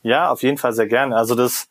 [0.02, 1.16] Ja, auf jeden Fall sehr gerne.
[1.16, 1.68] Also das,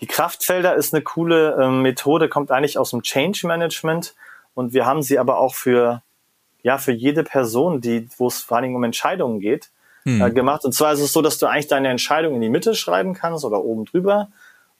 [0.00, 4.14] die Kraftfelder ist eine coole äh, Methode, kommt eigentlich aus dem Change Management
[4.54, 6.02] und wir haben sie aber auch für
[6.62, 9.70] ja für jede Person, die wo es vor allen Dingen um Entscheidungen geht,
[10.08, 10.22] hm.
[10.22, 10.64] äh, gemacht.
[10.64, 13.44] Und zwar ist es so, dass du eigentlich deine Entscheidung in die Mitte schreiben kannst
[13.44, 14.28] oder oben drüber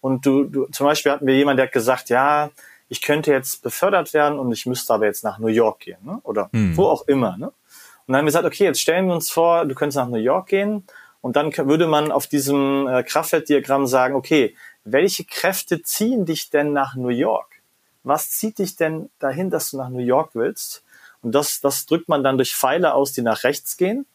[0.00, 2.50] und du, du zum Beispiel hatten wir jemanden, der hat gesagt, ja,
[2.88, 6.20] ich könnte jetzt befördert werden und ich müsste aber jetzt nach New York gehen, ne?
[6.22, 6.76] oder hm.
[6.76, 7.36] wo auch immer.
[7.36, 7.48] Ne?
[7.48, 7.54] Und
[8.06, 10.48] dann haben wir gesagt, okay, jetzt stellen wir uns vor, du könntest nach New York
[10.48, 10.84] gehen
[11.20, 16.72] und dann würde man auf diesem äh, Kraftfelddiagramm sagen, okay, welche Kräfte ziehen dich denn
[16.72, 17.60] nach New York?
[18.04, 20.82] Was zieht dich denn dahin, dass du nach New York willst?
[21.20, 24.06] Und das, das drückt man dann durch Pfeile aus, die nach rechts gehen.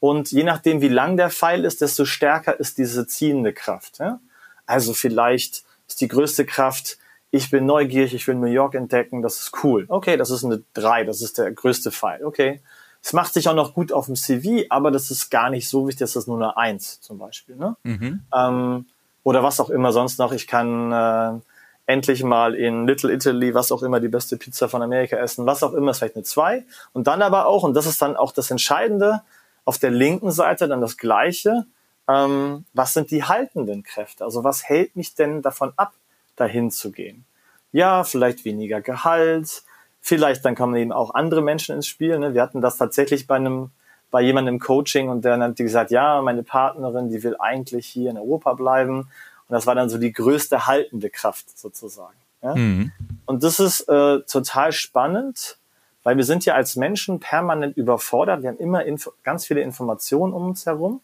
[0.00, 3.98] Und je nachdem, wie lang der Pfeil ist, desto stärker ist diese ziehende Kraft.
[3.98, 4.20] Ja?
[4.66, 6.98] Also vielleicht ist die größte Kraft,
[7.30, 9.84] ich bin neugierig, ich will New York entdecken, das ist cool.
[9.88, 12.24] Okay, das ist eine drei, das ist der größte Pfeil.
[12.24, 12.60] Okay.
[13.02, 15.86] Es macht sich auch noch gut auf dem CV, aber das ist gar nicht so
[15.86, 17.56] wichtig, das ist nur eine Eins zum Beispiel.
[17.56, 17.76] Ne?
[17.82, 18.24] Mhm.
[18.34, 18.86] Ähm,
[19.22, 20.32] oder was auch immer sonst noch.
[20.32, 21.40] Ich kann äh,
[21.86, 25.62] endlich mal in Little Italy, was auch immer, die beste Pizza von Amerika essen, was
[25.62, 26.64] auch immer, ist vielleicht eine zwei.
[26.92, 29.22] Und dann aber auch, und das ist dann auch das Entscheidende,
[29.70, 31.64] auf der linken Seite dann das Gleiche.
[32.08, 34.24] Ähm, was sind die haltenden Kräfte?
[34.24, 35.92] Also was hält mich denn davon ab,
[36.34, 37.24] dahin zu gehen?
[37.70, 39.62] Ja, vielleicht weniger Gehalt,
[40.00, 42.18] vielleicht dann kommen eben auch andere Menschen ins Spiel.
[42.18, 42.34] Ne?
[42.34, 43.70] Wir hatten das tatsächlich bei einem
[44.10, 48.10] bei jemandem im Coaching und der hat gesagt, ja, meine Partnerin, die will eigentlich hier
[48.10, 49.02] in Europa bleiben.
[49.02, 52.18] Und das war dann so die größte haltende Kraft sozusagen.
[52.42, 52.56] Ja?
[52.56, 52.90] Mhm.
[53.24, 55.58] Und das ist äh, total spannend,
[56.02, 58.42] weil wir sind ja als Menschen permanent überfordert.
[58.42, 58.84] Wir haben immer
[59.22, 61.00] ganz viele Informationen um uns herum.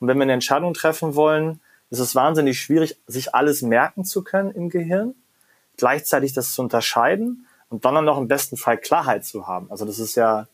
[0.00, 4.22] Und wenn wir eine Entscheidung treffen wollen, ist es wahnsinnig schwierig, sich alles merken zu
[4.22, 5.14] können im Gehirn,
[5.76, 9.70] gleichzeitig das zu unterscheiden und dann noch im besten Fall Klarheit zu haben.
[9.70, 10.46] Also das ist ja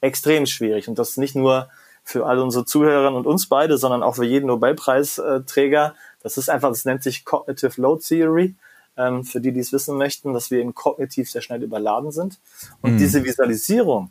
[0.00, 1.68] extrem schwierig und das nicht nur
[2.04, 5.94] für all unsere Zuhörer und uns beide, sondern auch für jeden Nobelpreisträger.
[6.22, 8.54] Das ist einfach, das nennt sich Cognitive Load Theory
[8.98, 12.38] ähm, für die, die es wissen möchten, dass wir eben kognitiv sehr schnell überladen sind.
[12.82, 12.98] Und mhm.
[12.98, 14.10] diese Visualisierung,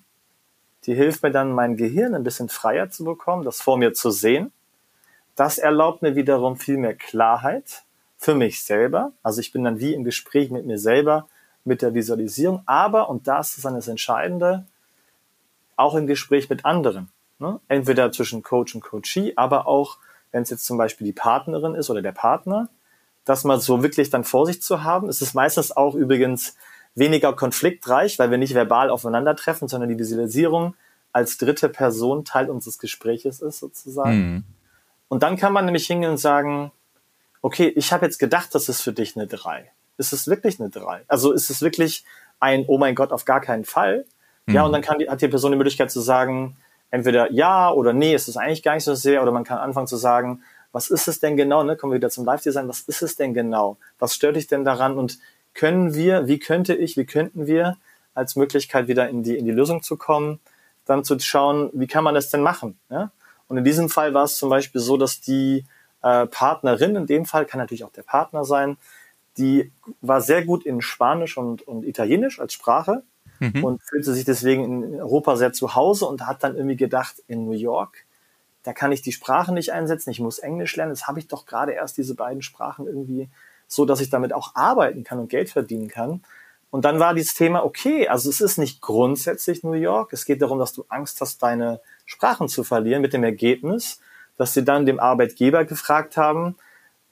[0.85, 4.09] die hilft mir dann, mein Gehirn ein bisschen freier zu bekommen, das vor mir zu
[4.09, 4.51] sehen.
[5.35, 7.83] Das erlaubt mir wiederum viel mehr Klarheit
[8.17, 9.11] für mich selber.
[9.21, 11.27] Also ich bin dann wie im Gespräch mit mir selber,
[11.65, 12.63] mit der Visualisierung.
[12.65, 14.65] Aber, und das ist dann das Entscheidende,
[15.75, 17.09] auch im Gespräch mit anderen.
[17.39, 17.59] Ne?
[17.67, 19.97] Entweder zwischen Coach und Coachee, aber auch,
[20.31, 22.69] wenn es jetzt zum Beispiel die Partnerin ist oder der Partner,
[23.27, 25.09] das mal so wirklich dann vor sich zu haben.
[25.09, 26.55] Es ist meistens auch übrigens
[26.95, 30.75] weniger konfliktreich, weil wir nicht verbal aufeinandertreffen, sondern die Visualisierung
[31.11, 34.17] als dritte Person Teil unseres Gespräches ist sozusagen.
[34.17, 34.43] Mhm.
[35.09, 36.71] Und dann kann man nämlich hingehen und sagen,
[37.41, 39.71] okay, ich habe jetzt gedacht, das ist für dich eine drei.
[39.97, 41.03] Ist es wirklich eine drei?
[41.07, 42.03] Also ist es wirklich
[42.39, 44.05] ein, oh mein Gott, auf gar keinen Fall?
[44.45, 44.53] Mhm.
[44.53, 46.57] Ja, und dann kann die, hat die Person die Möglichkeit zu sagen,
[46.91, 49.87] entweder ja oder nee, ist es eigentlich gar nicht so sehr, oder man kann anfangen
[49.87, 50.41] zu sagen,
[50.77, 51.75] was ist es denn genau, ne?
[51.75, 53.77] kommen wir wieder zum Live-Design, was ist es denn genau?
[53.97, 54.95] Was stört dich denn daran?
[54.95, 55.17] Und
[55.55, 57.77] können wir, wie könnte ich, wie könnten wir
[58.13, 60.39] als Möglichkeit wieder in die, in die Lösung zu kommen,
[60.85, 62.77] dann zu schauen, wie kann man das denn machen?
[62.91, 63.11] Ja?
[63.47, 65.65] Und in diesem Fall war es zum Beispiel so, dass die
[66.03, 68.77] äh, Partnerin, in dem Fall kann natürlich auch der Partner sein,
[69.39, 73.01] die war sehr gut in Spanisch und, und Italienisch als Sprache
[73.39, 73.63] mhm.
[73.63, 77.45] und fühlte sich deswegen in Europa sehr zu Hause und hat dann irgendwie gedacht, in
[77.45, 78.05] New York
[78.67, 80.91] da kann ich die Sprache nicht einsetzen, ich muss Englisch lernen.
[80.91, 83.29] Das habe ich doch gerade erst diese beiden Sprachen irgendwie
[83.65, 86.21] so, dass ich damit auch arbeiten kann und Geld verdienen kann.
[86.69, 90.11] Und dann war dieses Thema, okay, also es ist nicht grundsätzlich New York.
[90.11, 94.01] Es geht darum, dass du Angst hast, deine Sprachen zu verlieren, mit dem Ergebnis,
[94.35, 96.57] dass sie dann dem Arbeitgeber gefragt haben,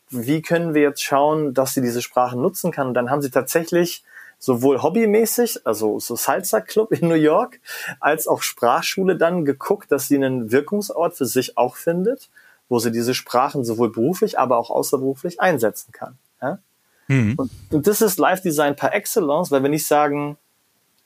[0.10, 2.88] wie können wir jetzt schauen, dass sie diese Sprachen nutzen kann.
[2.88, 4.04] Und dann haben sie tatsächlich
[4.46, 7.60] sowohl hobbymäßig, also so Salsa Club in New York,
[8.00, 12.30] als auch Sprachschule dann geguckt, dass sie einen Wirkungsort für sich auch findet,
[12.70, 16.20] wo sie diese Sprachen sowohl beruflich, aber auch außerberuflich einsetzen kann.
[16.44, 16.60] Ja?
[17.08, 17.34] Mhm.
[17.38, 20.38] Und, und, das ist Live Design par excellence, weil wir nicht sagen,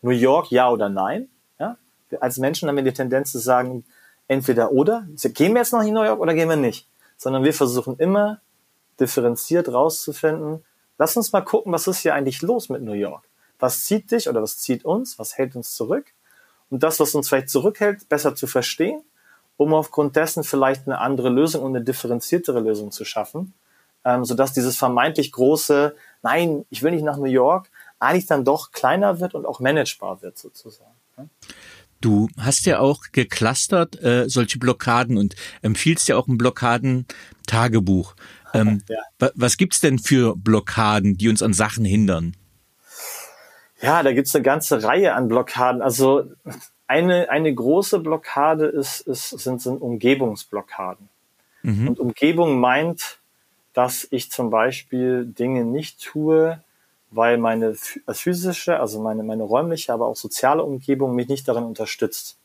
[0.02, 1.30] New York ja oder nein.
[1.60, 1.78] Ja?
[2.20, 3.86] als Menschen haben wir die Tendenz zu sagen,
[4.28, 5.08] entweder oder.
[5.16, 6.90] Gehen wir jetzt noch in New York oder gehen wir nicht?
[7.16, 8.42] Sondern wir versuchen immer
[9.00, 10.66] differenziert rauszufinden,
[11.00, 13.24] Lass uns mal gucken, was ist hier eigentlich los mit New York?
[13.60, 15.20] Was zieht dich oder was zieht uns?
[15.20, 16.06] Was hält uns zurück?
[16.70, 19.02] Und das, was uns vielleicht zurückhält, besser zu verstehen,
[19.58, 23.54] um aufgrund dessen vielleicht eine andere Lösung und eine differenziertere Lösung zu schaffen,
[24.06, 27.70] ähm, sodass dieses vermeintlich große, nein, ich will nicht nach New York,
[28.00, 30.92] eigentlich dann doch kleiner wird und auch managebar wird sozusagen.
[32.02, 38.16] Du hast ja auch geclustert äh, solche Blockaden und empfiehlst ja auch ein Blockaden-Tagebuch.
[38.54, 39.32] Ähm, ja.
[39.36, 42.38] Was gibt's denn für Blockaden, die uns an Sachen hindern?
[43.82, 45.82] Ja, da gibt's eine ganze Reihe an Blockaden.
[45.82, 46.26] Also
[46.88, 51.10] eine, eine große Blockade ist, ist, sind, sind Umgebungsblockaden.
[51.64, 51.88] Mhm.
[51.90, 53.20] Und Umgebung meint,
[53.74, 56.62] dass ich zum Beispiel Dinge nicht tue,
[57.12, 62.38] weil meine physische, also meine, meine räumliche, aber auch soziale Umgebung mich nicht darin unterstützt.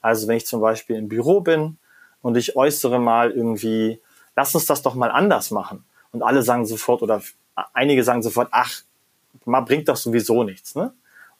[0.00, 1.78] Also wenn ich zum Beispiel im Büro bin
[2.20, 4.00] und ich äußere mal irgendwie
[4.36, 5.84] lass uns das doch mal anders machen.
[6.12, 7.22] und alle sagen sofort oder
[7.72, 8.82] einige sagen sofort, ach,
[9.44, 10.92] man bringt doch sowieso nichts, ne?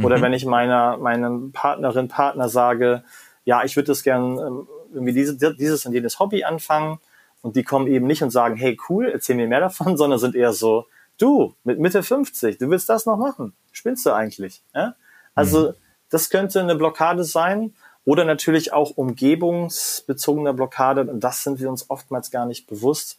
[0.02, 0.22] Oder mhm.
[0.22, 3.04] wenn ich meiner, meinem Partnerin, Partner sage,
[3.44, 6.98] ja, ich würde das gern ähm, irgendwie diese, dieses und jenes Hobby anfangen
[7.42, 10.34] und die kommen eben nicht und sagen, hey, cool, erzähl mir mehr davon, sondern sind
[10.34, 10.86] eher so,
[11.18, 13.52] du, mit Mitte 50, du willst das noch machen?
[13.72, 14.62] Spinnst du eigentlich?
[14.74, 14.94] Ja?
[15.34, 15.74] Also, mhm.
[16.10, 17.74] das könnte eine Blockade sein
[18.04, 23.18] oder natürlich auch umgebungsbezogene Blockade, und das sind wir uns oftmals gar nicht bewusst,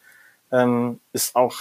[0.52, 1.56] ähm, ist auch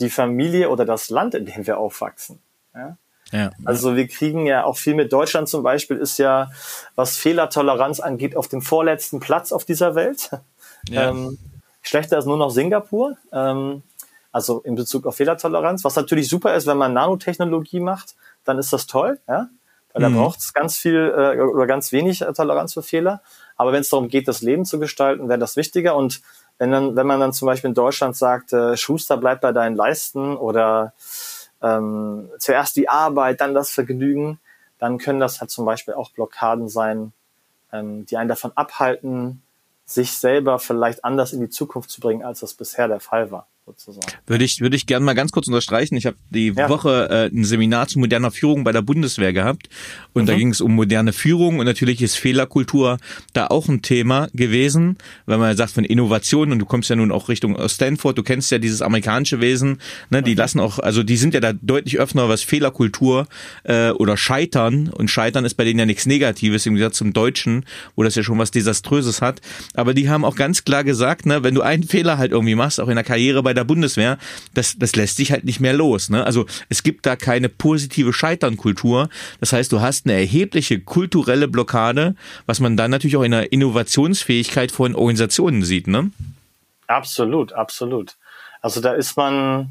[0.00, 2.40] die Familie oder das Land, in dem wir aufwachsen.
[2.74, 2.96] Ja?
[3.32, 6.50] Ja, also wir kriegen ja auch viel mit Deutschland zum Beispiel ist ja,
[6.94, 10.30] was Fehlertoleranz angeht, auf dem vorletzten Platz auf dieser Welt.
[10.88, 11.08] Ja.
[11.10, 11.36] Ähm,
[11.82, 13.16] schlechter ist nur noch Singapur.
[13.32, 13.82] Ähm,
[14.30, 18.72] also in Bezug auf Fehlertoleranz, was natürlich super ist, wenn man Nanotechnologie macht, dann ist
[18.72, 19.48] das toll, ja,
[19.92, 20.14] weil mhm.
[20.14, 23.20] da braucht es ganz viel äh, oder ganz wenig äh, Toleranz für Fehler.
[23.56, 25.96] Aber wenn es darum geht, das Leben zu gestalten, wäre das wichtiger.
[25.96, 26.20] Und
[26.58, 29.76] wenn dann, wenn man dann zum Beispiel in Deutschland sagt, äh, Schuster bleibt bei deinen
[29.76, 30.94] Leisten oder
[31.62, 34.40] ähm, zuerst die Arbeit, dann das Vergnügen,
[34.78, 37.12] dann können das halt zum Beispiel auch Blockaden sein,
[37.72, 39.42] ähm, die einen davon abhalten,
[39.84, 43.46] sich selber vielleicht anders in die Zukunft zu bringen, als das bisher der Fall war
[43.66, 44.06] sozusagen.
[44.26, 45.96] Würde ich, würde ich gerne mal ganz kurz unterstreichen.
[45.96, 46.68] Ich habe die ja.
[46.68, 49.68] Woche äh, ein Seminar zu moderner Führung bei der Bundeswehr gehabt
[50.12, 50.26] und mhm.
[50.26, 52.98] da ging es um moderne Führung und natürlich ist Fehlerkultur
[53.32, 57.10] da auch ein Thema gewesen, weil man sagt von Innovation und du kommst ja nun
[57.10, 60.38] auch Richtung Stanford, du kennst ja dieses amerikanische Wesen, ne, die mhm.
[60.38, 63.26] lassen auch, also die sind ja da deutlich öffner, was Fehlerkultur
[63.64, 67.64] äh, oder Scheitern und Scheitern ist bei denen ja nichts Negatives im Gegensatz zum Deutschen,
[67.96, 69.40] wo das ja schon was Desaströses hat,
[69.74, 72.80] aber die haben auch ganz klar gesagt, ne, wenn du einen Fehler halt irgendwie machst,
[72.80, 74.18] auch in der Karriere bei der Bundeswehr,
[74.54, 76.08] das, das lässt sich halt nicht mehr los.
[76.10, 76.24] Ne?
[76.24, 79.08] Also es gibt da keine positive Scheiternkultur.
[79.40, 82.14] Das heißt, du hast eine erhebliche kulturelle Blockade,
[82.46, 85.88] was man dann natürlich auch in der Innovationsfähigkeit von Organisationen sieht.
[85.88, 86.10] Ne?
[86.86, 88.16] Absolut, absolut.
[88.60, 89.70] Also da ist man,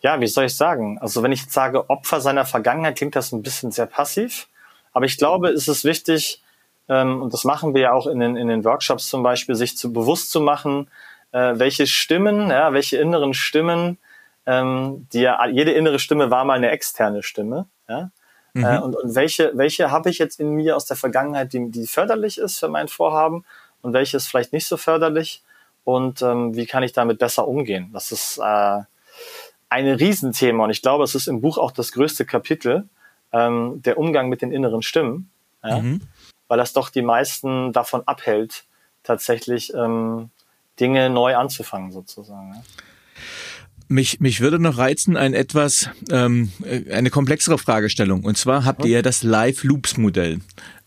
[0.00, 0.98] ja, wie soll ich sagen?
[0.98, 4.48] Also wenn ich jetzt sage Opfer seiner Vergangenheit, klingt das ein bisschen sehr passiv.
[4.92, 6.42] Aber ich glaube, es ist wichtig,
[6.88, 9.76] ähm, und das machen wir ja auch in den, in den Workshops zum Beispiel, sich
[9.76, 10.88] zu bewusst zu machen,
[11.36, 13.98] äh, welche Stimmen, ja, welche inneren Stimmen,
[14.46, 18.10] ähm, die ja, jede innere Stimme war mal eine externe Stimme, ja.
[18.54, 18.64] Mhm.
[18.64, 21.86] Äh, und, und welche, welche habe ich jetzt in mir aus der Vergangenheit, die, die
[21.86, 23.44] förderlich ist für mein Vorhaben
[23.82, 25.42] und welche ist vielleicht nicht so förderlich
[25.84, 27.90] und ähm, wie kann ich damit besser umgehen?
[27.92, 28.80] Das ist äh,
[29.68, 32.88] ein Riesenthema und ich glaube, es ist im Buch auch das größte Kapitel,
[33.32, 35.30] ähm, der Umgang mit den inneren Stimmen,
[35.62, 35.80] ja?
[35.80, 36.00] mhm.
[36.48, 38.64] weil das doch die meisten davon abhält,
[39.02, 40.30] tatsächlich ähm,
[40.78, 42.62] Dinge neu anzufangen sozusagen.
[43.88, 46.50] Mich, mich würde noch reizen ein etwas ähm,
[46.90, 48.24] eine komplexere Fragestellung.
[48.24, 50.40] Und zwar habt ihr ja das Live-Loops-Modell.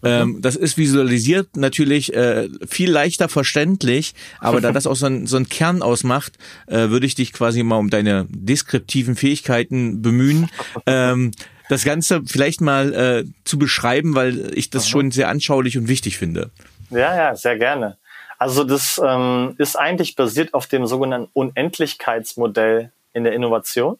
[0.03, 5.27] Ähm, das ist visualisiert natürlich äh, viel leichter verständlich, aber da das auch so ein,
[5.27, 10.49] so ein Kern ausmacht, äh, würde ich dich quasi mal um deine deskriptiven Fähigkeiten bemühen.
[10.85, 11.31] Ähm,
[11.67, 16.17] das Ganze vielleicht mal äh, zu beschreiben, weil ich das schon sehr anschaulich und wichtig
[16.17, 16.49] finde.
[16.89, 17.97] Ja, ja, sehr gerne.
[18.39, 23.99] Also das ähm, ist eigentlich basiert auf dem sogenannten Unendlichkeitsmodell in der Innovation.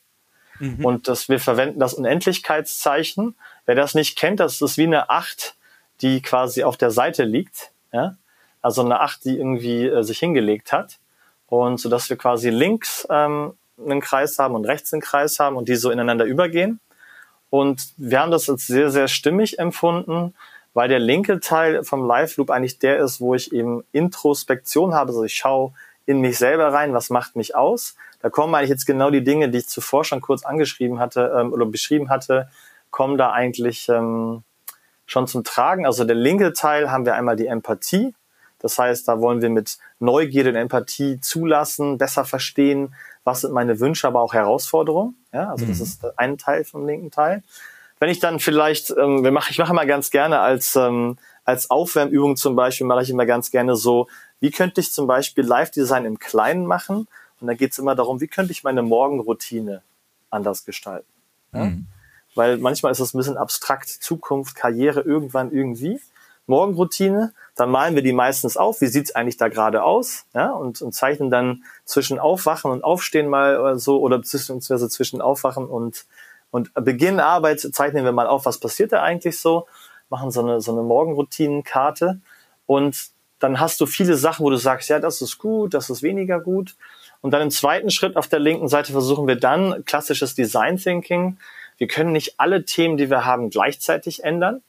[0.60, 0.84] Mhm.
[0.84, 3.36] Und das, wir verwenden das Unendlichkeitszeichen.
[3.66, 5.56] Wer das nicht kennt, das ist wie eine Acht,
[6.02, 7.72] die quasi auf der Seite liegt.
[7.92, 8.16] Ja?
[8.62, 11.00] Also eine Acht, die irgendwie äh, sich hingelegt hat.
[11.48, 15.58] Und so dass wir quasi links ähm, einen Kreis haben und rechts einen Kreis haben
[15.58, 16.80] und die so ineinander übergehen.
[17.50, 20.34] Und wir haben das als sehr, sehr stimmig empfunden
[20.74, 25.10] weil der linke Teil vom Live Loop eigentlich der ist, wo ich eben Introspektion habe,
[25.10, 25.74] also ich schaue
[26.06, 27.96] in mich selber rein, was macht mich aus.
[28.22, 31.54] Da kommen eigentlich jetzt genau die Dinge, die ich zuvor schon kurz angeschrieben hatte ähm,
[31.54, 32.50] oder beschrieben hatte,
[32.92, 34.44] kommen da eigentlich ähm,
[35.06, 35.86] schon zum Tragen.
[35.86, 38.16] Also der linke Teil haben wir einmal die Empathie.
[38.60, 43.80] Das heißt, da wollen wir mit Neugierde und Empathie zulassen, besser verstehen, was sind meine
[43.80, 45.16] Wünsche, aber auch Herausforderungen.
[45.32, 45.70] Ja, also mhm.
[45.70, 47.44] das ist ein Teil vom linken Teil
[48.00, 51.70] wenn ich dann vielleicht, ähm, wir machen, ich mache immer ganz gerne als, ähm, als
[51.70, 54.08] Aufwärmübung zum Beispiel, mache ich immer ganz gerne so,
[54.40, 57.08] wie könnte ich zum Beispiel Live-Design im Kleinen machen?
[57.42, 59.82] Und da geht es immer darum, wie könnte ich meine Morgenroutine
[60.30, 61.12] anders gestalten?
[61.54, 61.66] Ja?
[61.66, 61.88] Mhm.
[62.36, 66.00] Weil manchmal ist es ein bisschen abstrakt, Zukunft, Karriere, irgendwann, irgendwie.
[66.46, 70.82] Morgenroutine, dann malen wir die meistens auf, wie sieht's eigentlich da gerade aus, ja, und,
[70.82, 76.06] und zeichnen dann zwischen Aufwachen und Aufstehen mal oder so, oder beziehungsweise zwischen Aufwachen und
[76.52, 79.68] und Beginn Arbeit zeichnen wir mal auf, was passiert da eigentlich so,
[80.10, 82.20] machen so eine, so eine Morgenroutinenkarte
[82.66, 86.04] und dann hast du viele Sachen, wo du sagst, ja, das ist gut, das ist
[86.04, 86.76] weniger gut.
[87.22, 91.38] Und dann im zweiten Schritt auf der linken Seite versuchen wir dann klassisches Design Thinking.
[91.78, 94.62] Wir können nicht alle Themen, die wir haben, gleichzeitig ändern.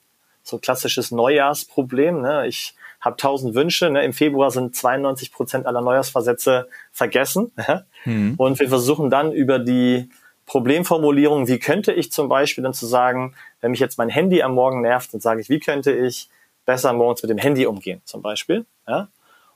[0.42, 2.22] So klassisches Neujahrsproblem.
[2.22, 2.46] Ne?
[2.46, 3.90] Ich habe tausend Wünsche.
[3.90, 4.04] Ne?
[4.04, 7.52] Im Februar sind 92 Prozent aller Neujahrsversätze vergessen.
[8.06, 8.36] Mhm.
[8.38, 10.08] Und wir versuchen dann über die
[10.50, 14.52] Problemformulierung, wie könnte ich zum Beispiel dann zu sagen, wenn mich jetzt mein Handy am
[14.52, 16.28] Morgen nervt, dann sage ich, wie könnte ich
[16.66, 18.66] besser morgens mit dem Handy umgehen zum Beispiel.
[18.88, 19.06] Ja?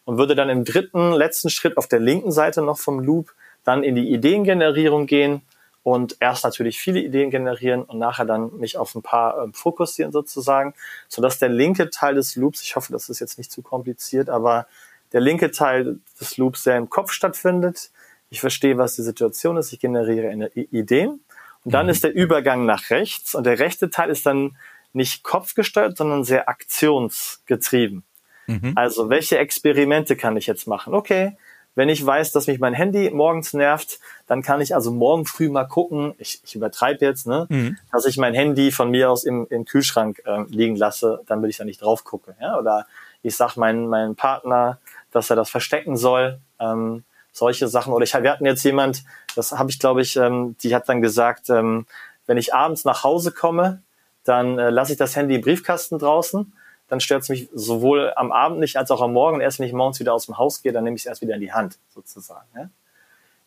[0.04, 3.34] Und würde dann im dritten, letzten Schritt auf der linken Seite noch vom Loop
[3.64, 5.42] dann in die Ideengenerierung gehen
[5.82, 10.12] und erst natürlich viele Ideen generieren und nachher dann mich auf ein paar äh, fokussieren
[10.12, 10.74] sozusagen,
[11.08, 14.68] sodass der linke Teil des Loops, ich hoffe, das ist jetzt nicht zu kompliziert, aber
[15.12, 17.90] der linke Teil des Loops sehr im Kopf stattfindet.
[18.34, 21.20] Ich verstehe, was die Situation ist, ich generiere Ideen
[21.64, 21.90] und dann mhm.
[21.90, 24.56] ist der Übergang nach rechts und der rechte Teil ist dann
[24.92, 28.02] nicht kopfgesteuert, sondern sehr aktionsgetrieben.
[28.48, 28.72] Mhm.
[28.74, 30.94] Also welche Experimente kann ich jetzt machen?
[30.94, 31.36] Okay,
[31.76, 35.48] wenn ich weiß, dass mich mein Handy morgens nervt, dann kann ich also morgen früh
[35.48, 37.78] mal gucken, ich, ich übertreibe jetzt, ne, mhm.
[37.92, 41.58] dass ich mein Handy von mir aus im, im Kühlschrank äh, liegen lasse, damit ich
[41.58, 42.34] da nicht drauf gucke.
[42.40, 42.58] Ja?
[42.58, 42.88] Oder
[43.22, 44.80] ich sag meinem meinem Partner,
[45.12, 46.40] dass er das verstecken soll.
[46.58, 47.04] Ähm,
[47.34, 47.92] solche Sachen.
[47.92, 49.04] Oder ich, wir hatten jetzt jemand,
[49.36, 51.86] das habe ich, glaube ich, ähm, die hat dann gesagt, ähm,
[52.26, 53.82] wenn ich abends nach Hause komme,
[54.24, 56.50] dann äh, lasse ich das Handy im Briefkasten draußen
[56.88, 59.40] dann stört es mich sowohl am Abend nicht als auch am Morgen.
[59.40, 61.34] Erst wenn ich morgens wieder aus dem Haus gehe, dann nehme ich es erst wieder
[61.34, 62.46] in die Hand, sozusagen.
[62.54, 62.68] Ja?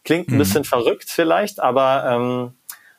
[0.03, 0.39] Klingt ein mhm.
[0.39, 2.53] bisschen verrückt vielleicht, aber ähm,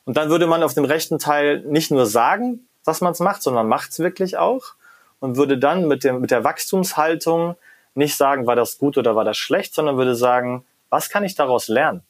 [0.04, 3.42] und dann würde man auf dem rechten Teil nicht nur sagen, dass man es macht,
[3.42, 4.74] sondern macht es wirklich auch
[5.20, 7.56] und würde dann mit, dem, mit der Wachstumshaltung
[7.94, 11.34] nicht sagen, war das gut oder war das schlecht, sondern würde sagen, was kann ich
[11.34, 12.02] daraus lernen?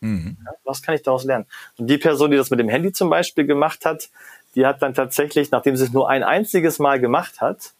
[0.00, 0.36] Mhm.
[0.44, 1.46] Ja, was kann ich daraus lernen?
[1.78, 4.10] Und die Person, die das mit dem Handy zum Beispiel gemacht hat,
[4.54, 7.72] die hat dann tatsächlich, nachdem sie es nur ein einziges Mal gemacht hat,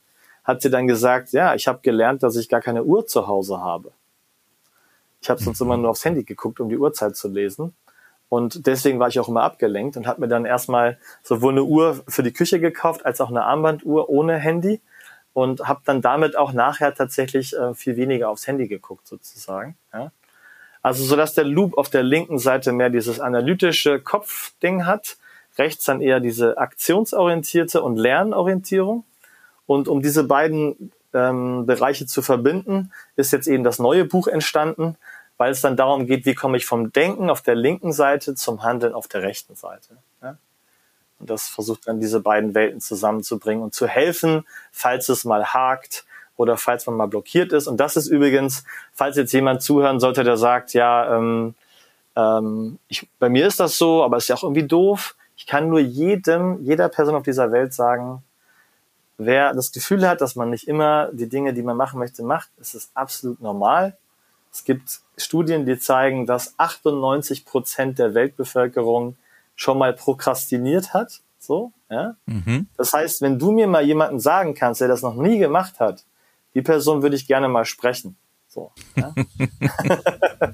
[0.45, 3.61] hat sie dann gesagt, ja, ich habe gelernt, dass ich gar keine Uhr zu Hause
[3.61, 3.93] habe.
[5.21, 7.75] Ich habe sonst immer nur aufs Handy geguckt, um die Uhrzeit zu lesen.
[8.29, 12.03] Und deswegen war ich auch immer abgelenkt und habe mir dann erstmal sowohl eine Uhr
[12.09, 14.81] für die Küche gekauft, als auch eine Armbanduhr ohne Handy
[15.33, 19.77] und habe dann damit auch nachher tatsächlich äh, viel weniger aufs Handy geguckt sozusagen.
[19.93, 20.13] Ja.
[20.83, 25.17] Also so dass der Loop auf der linken Seite mehr dieses analytische Kopfding hat
[25.59, 29.05] rechts dann eher diese aktionsorientierte und Lernorientierung.
[29.67, 34.97] Und um diese beiden ähm, Bereiche zu verbinden, ist jetzt eben das neue Buch entstanden,
[35.37, 38.63] weil es dann darum geht, wie komme ich vom Denken auf der linken Seite zum
[38.63, 39.99] Handeln auf der rechten Seite.
[40.23, 40.37] Ja?
[41.19, 46.05] Und das versucht dann diese beiden Welten zusammenzubringen und zu helfen, falls es mal hakt
[46.43, 47.67] oder falls man mal blockiert ist.
[47.67, 51.55] Und das ist übrigens, falls jetzt jemand zuhören sollte, der sagt, ja, ähm,
[52.17, 55.69] ähm, ich, bei mir ist das so, aber ist ja auch irgendwie doof ich kann
[55.69, 58.23] nur jedem, jeder Person auf dieser Welt sagen,
[59.19, 62.49] wer das Gefühl hat, dass man nicht immer die Dinge, die man machen möchte, macht,
[62.61, 63.97] ist es absolut normal.
[64.53, 69.17] Es gibt Studien, die zeigen, dass 98 Prozent der Weltbevölkerung
[69.57, 71.23] schon mal prokrastiniert hat.
[71.41, 72.15] So, ja.
[72.27, 72.69] Mhm.
[72.77, 76.05] Das heißt, wenn du mir mal jemanden sagen kannst, der das noch nie gemacht hat,
[76.55, 78.17] die Person würde ich gerne mal sprechen.
[78.49, 78.73] So.
[78.97, 79.15] Ja?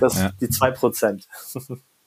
[0.00, 0.32] das, ja.
[0.40, 1.28] die zwei Prozent.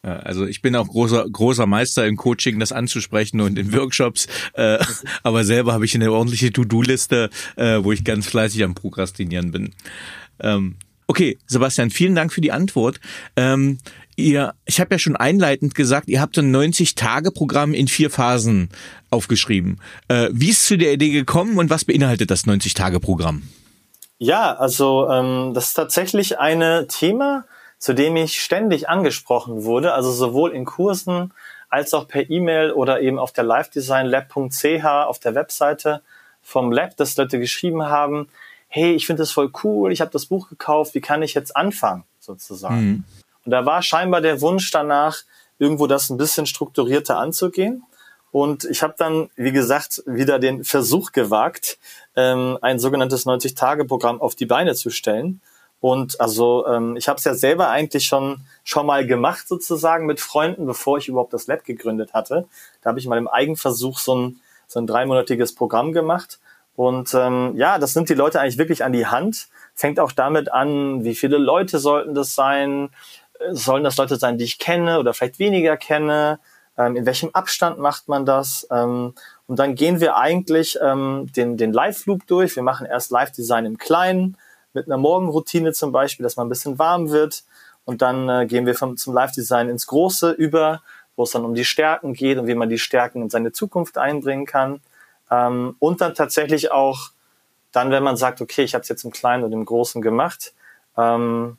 [0.02, 4.80] Also ich bin auch großer großer Meister im Coaching, das anzusprechen und in Workshops, äh,
[5.24, 9.74] aber selber habe ich eine ordentliche To-Do-Liste, äh, wo ich ganz fleißig am Prokrastinieren bin.
[10.40, 10.78] Ähm,
[11.08, 13.02] okay, Sebastian, vielen Dank für die Antwort.
[13.36, 13.80] Ähm,
[14.20, 18.70] ihr, ich habe ja schon einleitend gesagt, ihr habt ein 90-Tage-Programm in vier Phasen
[19.10, 19.80] aufgeschrieben.
[20.08, 23.44] Äh, wie ist zu der Idee gekommen und was beinhaltet das 90-Tage-Programm?
[24.18, 27.46] Ja, also ähm, das ist tatsächlich ein Thema,
[27.78, 31.34] zu dem ich ständig angesprochen wurde, also sowohl in Kursen
[31.70, 36.02] als auch per E-Mail oder eben auf der livedesignlab.ch auf der Webseite
[36.42, 38.28] vom Lab, dass Leute geschrieben haben,
[38.68, 41.56] hey, ich finde das voll cool, ich habe das Buch gekauft, wie kann ich jetzt
[41.56, 42.86] anfangen, sozusagen.
[42.86, 43.04] Mhm.
[43.50, 45.24] Und da war scheinbar der Wunsch danach,
[45.58, 47.84] irgendwo das ein bisschen strukturierter anzugehen.
[48.30, 51.80] Und ich habe dann, wie gesagt, wieder den Versuch gewagt,
[52.16, 55.42] ähm, ein sogenanntes 90-Tage-Programm auf die Beine zu stellen.
[55.80, 60.20] Und also ähm, ich habe es ja selber eigentlich schon schon mal gemacht sozusagen mit
[60.20, 62.46] Freunden, bevor ich überhaupt das Lab gegründet hatte.
[62.84, 66.38] Da habe ich mal im Eigenversuch so ein so ein dreimonatiges Programm gemacht.
[66.80, 69.50] Und ähm, ja, das nimmt die Leute eigentlich wirklich an die Hand.
[69.76, 72.90] Fängt auch damit an, wie viele Leute sollten das sein?
[73.52, 76.40] Sollen das Leute sein, die ich kenne oder vielleicht weniger kenne?
[76.78, 78.68] Ähm, in welchem Abstand macht man das?
[78.72, 79.14] Ähm,
[79.48, 82.56] und dann gehen wir eigentlich ähm, den, den Live-Loop durch.
[82.56, 84.38] Wir machen erst Live-Design im Kleinen
[84.74, 87.44] mit einer Morgenroutine zum Beispiel, dass man ein bisschen warm wird.
[87.86, 90.82] Und dann äh, gehen wir vom, zum Live-Design ins Große über,
[91.16, 93.98] wo es dann um die Stärken geht und wie man die Stärken in seine Zukunft
[93.98, 94.80] einbringen kann.
[95.32, 97.10] Ähm, und dann tatsächlich auch
[97.72, 100.54] dann, wenn man sagt, okay, ich habe es jetzt im Kleinen und im Großen gemacht,
[100.98, 101.58] ähm,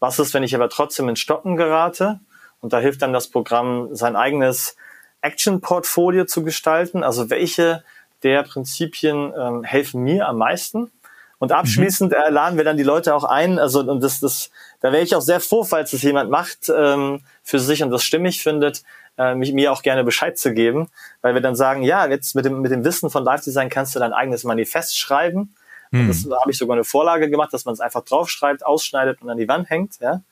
[0.00, 2.20] was ist, wenn ich aber trotzdem ins Stocken gerate?
[2.60, 4.76] Und da hilft dann das Programm, sein eigenes
[5.20, 7.04] Action-Portfolio zu gestalten.
[7.04, 7.84] Also welche
[8.22, 10.90] der Prinzipien ähm, helfen mir am meisten?
[11.38, 14.92] Und abschließend äh, laden wir dann die Leute auch ein, also und das, das, da
[14.92, 18.42] wäre ich auch sehr froh, falls es jemand macht ähm, für sich und das stimmig
[18.42, 18.82] findet,
[19.16, 20.88] äh, mich, mir auch gerne Bescheid zu geben,
[21.22, 23.94] weil wir dann sagen, ja, jetzt mit dem, mit dem Wissen von Live Design kannst
[23.94, 25.54] du dein eigenes Manifest schreiben.
[25.92, 26.08] Hm.
[26.08, 29.38] Das habe ich sogar eine Vorlage gemacht, dass man es einfach draufschreibt, ausschneidet und an
[29.38, 30.22] die Wand hängt, ja.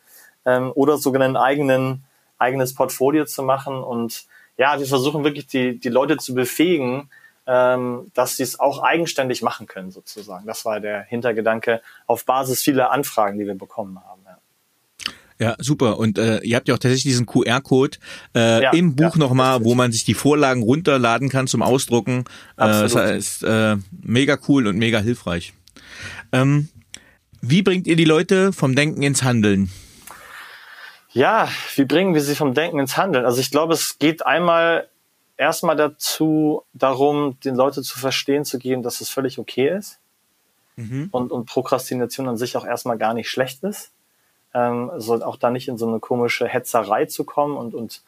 [0.44, 2.04] Ähm, oder sogar einen eigenen,
[2.38, 3.82] eigenes Portfolio zu machen.
[3.82, 7.10] Und ja, wir versuchen wirklich die, die Leute zu befähigen,
[7.46, 10.46] ähm, dass sie es auch eigenständig machen können, sozusagen.
[10.46, 14.17] Das war der Hintergedanke auf Basis vieler Anfragen, die wir bekommen haben.
[15.38, 15.56] Ja.
[15.58, 15.98] Super.
[15.98, 17.98] Und äh, ihr habt ja auch tatsächlich diesen QR-Code
[18.34, 22.24] äh, ja, im Buch ja, nochmal, wo man sich die Vorlagen runterladen kann zum Ausdrucken.
[22.56, 25.52] Äh, das ist äh, mega cool und mega hilfreich.
[26.32, 26.68] Ähm,
[27.40, 29.70] wie bringt ihr die Leute vom Denken ins Handeln?
[31.10, 33.24] Ja, wie bringen wir sie vom Denken ins Handeln?
[33.24, 34.88] Also ich glaube, es geht einmal
[35.36, 40.00] erstmal dazu, darum, den Leuten zu verstehen zu geben, dass es völlig okay ist
[40.76, 41.08] mhm.
[41.10, 43.92] und, und Prokrastination an sich auch erstmal gar nicht schlecht ist.
[44.54, 48.02] Ähm, soll auch da nicht in so eine komische Hetzerei zu kommen und, und,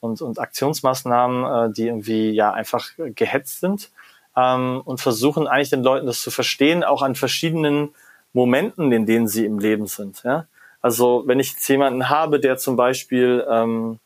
[0.00, 3.90] und, und Aktionsmaßnahmen, äh, die irgendwie ja einfach gehetzt sind
[4.36, 7.94] ähm, und versuchen eigentlich den Leuten das zu verstehen, auch an verschiedenen
[8.32, 10.22] Momenten, in denen sie im Leben sind.
[10.24, 10.46] Ja?
[10.80, 13.98] Also wenn ich jetzt jemanden habe, der zum Beispiel ähm,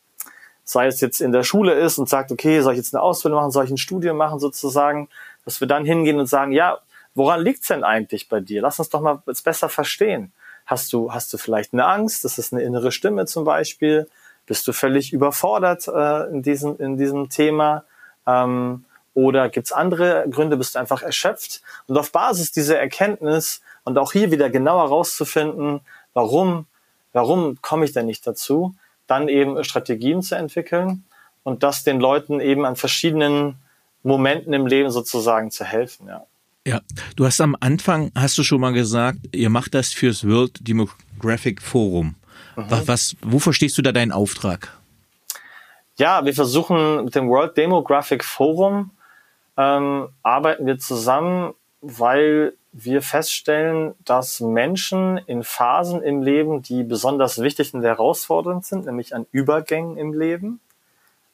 [0.63, 3.39] sei es jetzt in der Schule ist und sagt, okay, soll ich jetzt eine Ausbildung
[3.39, 5.09] machen, soll ich ein Studium machen sozusagen,
[5.45, 6.79] dass wir dann hingehen und sagen, ja,
[7.15, 8.61] woran liegt's denn eigentlich bei dir?
[8.61, 10.31] Lass uns doch mal jetzt besser verstehen.
[10.65, 12.23] Hast du, hast du vielleicht eine Angst?
[12.23, 14.07] Das ist eine innere Stimme zum Beispiel.
[14.45, 17.83] Bist du völlig überfordert äh, in, diesem, in diesem Thema?
[18.27, 20.57] Ähm, oder gibt's andere Gründe?
[20.57, 21.61] Bist du einfach erschöpft?
[21.87, 25.81] Und auf Basis dieser Erkenntnis und auch hier wieder genauer rauszufinden,
[26.13, 26.65] warum,
[27.11, 28.75] warum komme ich denn nicht dazu,
[29.07, 31.03] dann eben Strategien zu entwickeln
[31.43, 33.55] und das den Leuten eben an verschiedenen
[34.01, 36.25] Momenten im Leben sozusagen zu helfen, ja.
[36.65, 36.81] Ja,
[37.17, 41.61] du hast am Anfang, hast du schon mal gesagt, ihr macht das fürs World Demographic
[41.61, 42.15] Forum.
[42.55, 42.65] Mhm.
[42.69, 44.77] Was, was, wo verstehst du da deinen Auftrag?
[45.97, 48.91] Ja, wir versuchen mit dem World Demographic Forum
[49.57, 57.41] ähm, arbeiten wir zusammen, weil wir feststellen, dass Menschen in Phasen im Leben, die besonders
[57.41, 60.59] wichtig und herausfordernd sind, nämlich an Übergängen im Leben,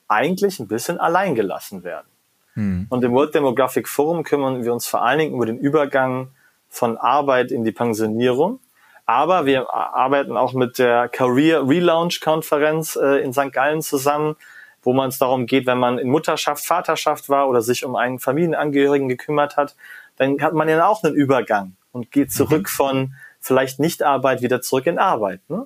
[0.08, 2.08] eigentlich ein bisschen alleingelassen werden.
[2.54, 2.88] Hm.
[2.90, 6.30] Und im World Demographic Forum kümmern wir uns vor allen Dingen über den Übergang
[6.70, 8.60] von Arbeit in die Pensionierung.
[9.06, 13.52] Aber wir arbeiten auch mit der Career Relaunch Konferenz äh, in St.
[13.52, 14.36] Gallen zusammen,
[14.84, 18.20] wo man es darum geht, wenn man in Mutterschaft, Vaterschaft war oder sich um einen
[18.20, 19.76] Familienangehörigen gekümmert hat,
[20.18, 22.68] dann hat man ja auch einen Übergang und geht zurück mhm.
[22.68, 25.42] von vielleicht Nichtarbeit wieder zurück in Arbeit.
[25.50, 25.66] Ne?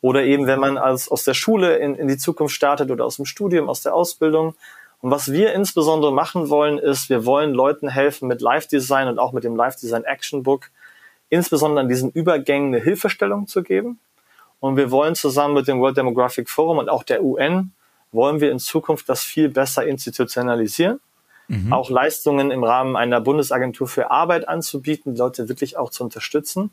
[0.00, 3.16] Oder eben, wenn man als, aus der Schule in, in die Zukunft startet oder aus
[3.16, 4.54] dem Studium, aus der Ausbildung.
[5.00, 9.18] Und was wir insbesondere machen wollen, ist, wir wollen Leuten helfen mit Live Design und
[9.18, 10.70] auch mit dem Live Design Action Book,
[11.30, 13.98] insbesondere an diesen Übergängen eine Hilfestellung zu geben.
[14.58, 17.72] Und wir wollen zusammen mit dem World Demographic Forum und auch der UN,
[18.12, 21.00] wollen wir in Zukunft das viel besser institutionalisieren
[21.50, 21.72] mhm.
[21.72, 26.70] auch Leistungen im Rahmen einer Bundesagentur für Arbeit anzubieten, Leute wirklich auch zu unterstützen.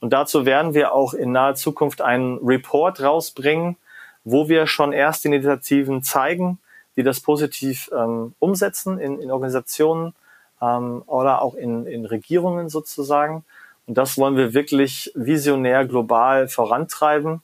[0.00, 3.76] Und dazu werden wir auch in naher Zukunft einen Report rausbringen,
[4.24, 6.58] wo wir schon erste Initiativen zeigen,
[7.00, 10.12] die das positiv ähm, umsetzen in, in Organisationen
[10.60, 13.42] ähm, oder auch in, in Regierungen sozusagen.
[13.86, 17.40] Und das wollen wir wirklich visionär global vorantreiben,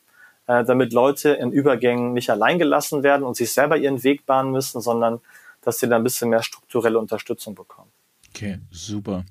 [0.46, 4.52] äh, damit Leute in Übergängen nicht allein gelassen werden und sich selber ihren Weg bahnen
[4.52, 5.20] müssen, sondern
[5.62, 7.90] dass sie da ein bisschen mehr strukturelle Unterstützung bekommen.
[8.28, 9.24] Okay, super.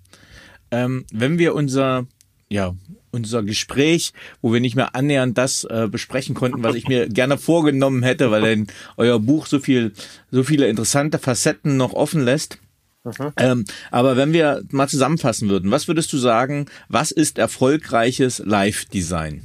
[0.71, 2.07] Ähm, wenn wir unser
[2.49, 2.73] ja,
[3.16, 7.38] unser Gespräch, wo wir nicht mehr annähernd das äh, besprechen konnten, was ich mir gerne
[7.38, 9.93] vorgenommen hätte, weil denn euer Buch so viel,
[10.30, 12.59] so viele interessante Facetten noch offen lässt.
[13.03, 13.34] Mhm.
[13.38, 19.41] Ähm, aber wenn wir mal zusammenfassen würden, was würdest du sagen, was ist erfolgreiches Live-Design?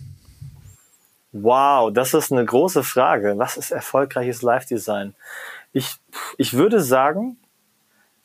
[1.32, 3.34] Wow, das ist eine große Frage.
[3.36, 5.14] Was ist erfolgreiches Live-Design?
[5.72, 5.94] Ich,
[6.38, 7.36] ich würde sagen,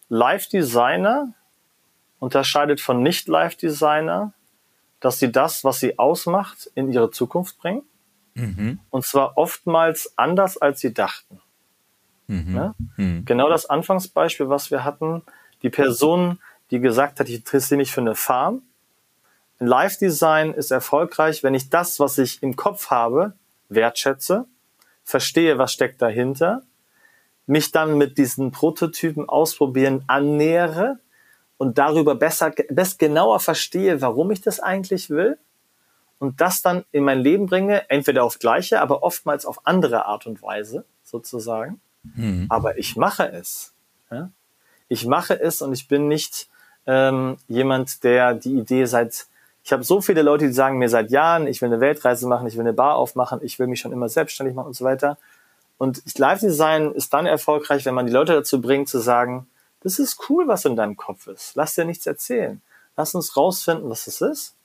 [0.10, 1.34] Live-Designer
[2.20, 4.34] unterscheidet von Nicht-Live-Designer,
[5.00, 7.84] dass sie das, was sie ausmacht, in ihre Zukunft bringen.
[8.34, 8.80] Mhm.
[8.90, 11.42] Und zwar oftmals anders, als sie dachten.
[12.28, 12.56] Mhm.
[12.56, 12.76] Ja?
[12.98, 13.26] Mhm.
[13.26, 15.22] Genau das Anfangsbeispiel, was wir hatten,
[15.62, 16.40] die Person,
[16.72, 18.62] die gesagt hat, ich interessiere mich für eine Farm.
[19.60, 23.34] Live-Design ist erfolgreich, wenn ich das, was ich im Kopf habe,
[23.70, 24.46] wertschätze,
[25.04, 26.64] verstehe, was steckt dahinter
[27.48, 31.00] mich dann mit diesen Prototypen ausprobieren annähere
[31.58, 35.38] und darüber besser, best genauer verstehe, warum ich das eigentlich will
[36.20, 40.26] und das dann in mein Leben bringe, entweder auf gleiche, aber oftmals auf andere Art
[40.28, 41.80] und Weise sozusagen.
[42.16, 42.48] Mhm.
[42.50, 43.74] Aber ich mache es.
[44.12, 44.30] Ja?
[44.88, 46.48] Ich mache es und ich bin nicht
[46.86, 49.28] ähm, jemand, der die Idee seit,
[49.64, 52.48] ich habe so viele Leute, die sagen mir seit Jahren, ich will eine Weltreise machen,
[52.48, 55.18] ich will eine Bar aufmachen, ich will mich schon immer selbstständig machen und so weiter.
[55.78, 59.48] Und Live Design ist dann erfolgreich, wenn man die Leute dazu bringt zu sagen,
[59.86, 61.56] das ist cool, was in deinem Kopf ist.
[61.56, 62.60] Lass dir nichts erzählen.
[62.98, 64.56] Lass uns rausfinden, was es ist.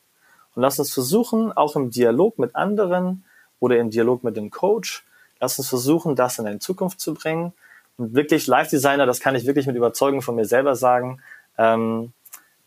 [0.55, 3.23] Und lass uns versuchen, auch im Dialog mit anderen
[3.59, 5.05] oder im Dialog mit dem Coach,
[5.39, 7.53] lass uns versuchen, das in deine Zukunft zu bringen.
[7.99, 11.21] Und wirklich Live-Designer, das kann ich wirklich mit Überzeugung von mir selber sagen,
[11.59, 12.15] ähm,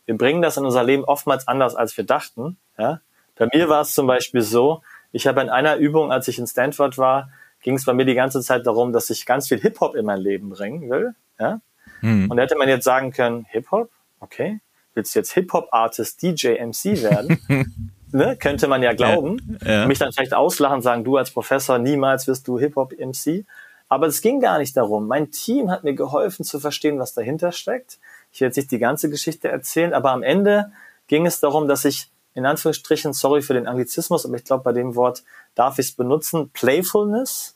[0.05, 2.57] wir bringen das in unser Leben oftmals anders, als wir dachten.
[2.77, 3.01] Ja?
[3.35, 6.45] Bei mir war es zum Beispiel so, ich habe in einer Übung, als ich in
[6.45, 7.31] Stanford war,
[7.63, 10.19] ging es bei mir die ganze Zeit darum, dass ich ganz viel Hip-Hop in mein
[10.19, 11.15] Leben bringen will.
[11.39, 11.59] Ja?
[12.03, 12.29] Mhm.
[12.29, 13.89] Und da hätte man jetzt sagen können, Hip-Hop,
[14.19, 14.59] okay,
[14.93, 17.39] willst du jetzt Hip-Hop-Artist, DJ, MC werden?
[18.11, 18.35] ne?
[18.37, 19.57] Könnte man ja glauben.
[19.63, 19.87] Ja, ja.
[19.87, 23.45] Mich dann vielleicht auslachen und sagen, du als Professor, niemals wirst du Hip-Hop-MC.
[23.87, 25.07] Aber es ging gar nicht darum.
[25.07, 27.99] Mein Team hat mir geholfen zu verstehen, was dahinter steckt.
[28.31, 30.71] Ich werde jetzt nicht die ganze Geschichte erzählen, aber am Ende
[31.07, 34.73] ging es darum, dass ich in Anführungsstrichen, sorry für den Anglizismus, aber ich glaube, bei
[34.73, 35.23] dem Wort
[35.53, 37.55] darf ich es benutzen, Playfulness,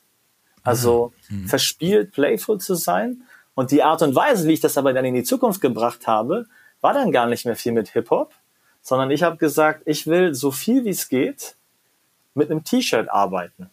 [0.63, 1.47] also mhm.
[1.47, 3.23] verspielt, playful zu sein.
[3.57, 6.45] Und die Art und Weise, wie ich das aber dann in die Zukunft gebracht habe,
[6.79, 8.31] war dann gar nicht mehr viel mit Hip-Hop,
[8.83, 11.55] sondern ich habe gesagt, ich will so viel wie es geht
[12.35, 13.71] mit einem T-Shirt arbeiten.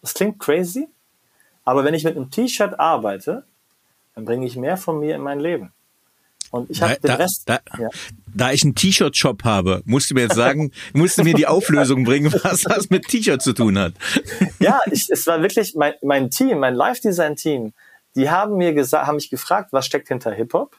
[0.00, 0.88] Das klingt crazy,
[1.62, 3.44] aber wenn ich mit einem T-Shirt arbeite,
[4.14, 5.74] dann bringe ich mehr von mir in mein Leben.
[6.50, 7.42] Und ich habe den da, Rest.
[7.44, 7.90] Da, ja.
[8.34, 12.04] da ich einen T-Shirt-Shop habe, musst du mir jetzt sagen, musst du mir die Auflösung
[12.04, 13.92] bringen, was das mit T-Shirt zu tun hat.
[14.58, 17.74] Ja, ich, es war wirklich mein, mein Team, mein Live-Design-Team.
[18.14, 20.76] Die haben mir gesagt, haben mich gefragt, was steckt hinter Hip-Hop?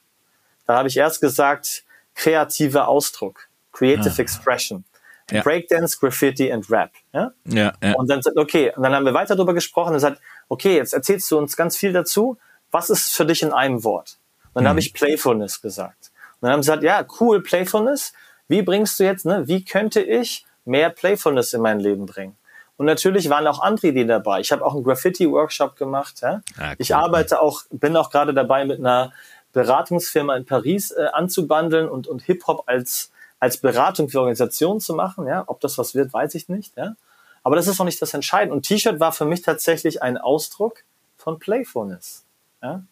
[0.66, 1.84] Da habe ich erst gesagt,
[2.16, 4.20] kreativer Ausdruck, Creative ah.
[4.22, 4.86] Expression.
[5.32, 5.42] Ja.
[5.42, 6.92] Breakdance, Graffiti und Rap.
[7.14, 7.32] Ja?
[7.46, 7.94] Ja, ja.
[7.94, 11.32] Und dann okay, und dann haben wir weiter darüber gesprochen und gesagt, okay, jetzt erzählst
[11.32, 12.38] du uns ganz viel dazu.
[12.72, 14.18] Was ist für dich in einem Wort?
[14.48, 14.70] Und dann mhm.
[14.70, 16.12] habe ich Playfulness gesagt.
[16.40, 18.14] Und dann haben sie gesagt, ja, cool, Playfulness.
[18.48, 22.36] Wie bringst du jetzt, ne, wie könnte ich mehr Playfulness in mein Leben bringen?
[22.78, 24.40] Und natürlich waren auch andere Ideen dabei.
[24.40, 26.22] Ich habe auch einen Graffiti-Workshop gemacht.
[26.22, 26.42] Ja?
[26.58, 26.76] Ah, cool.
[26.80, 29.14] Ich arbeite auch, bin auch gerade dabei, mit einer
[29.54, 35.28] Beratungsfirma in Paris äh, anzubandeln und, und Hip-Hop als, als Beratung für Organisationen zu machen.
[35.28, 35.44] Ja?
[35.48, 36.76] Ob das was wird, weiß ich nicht.
[36.76, 36.96] Ja?
[37.44, 38.56] Aber das ist auch nicht das Entscheidende.
[38.56, 40.84] Und T-Shirt war für mich tatsächlich ein Ausdruck
[41.18, 42.26] von Playfulness.
[42.62, 42.84] Ja?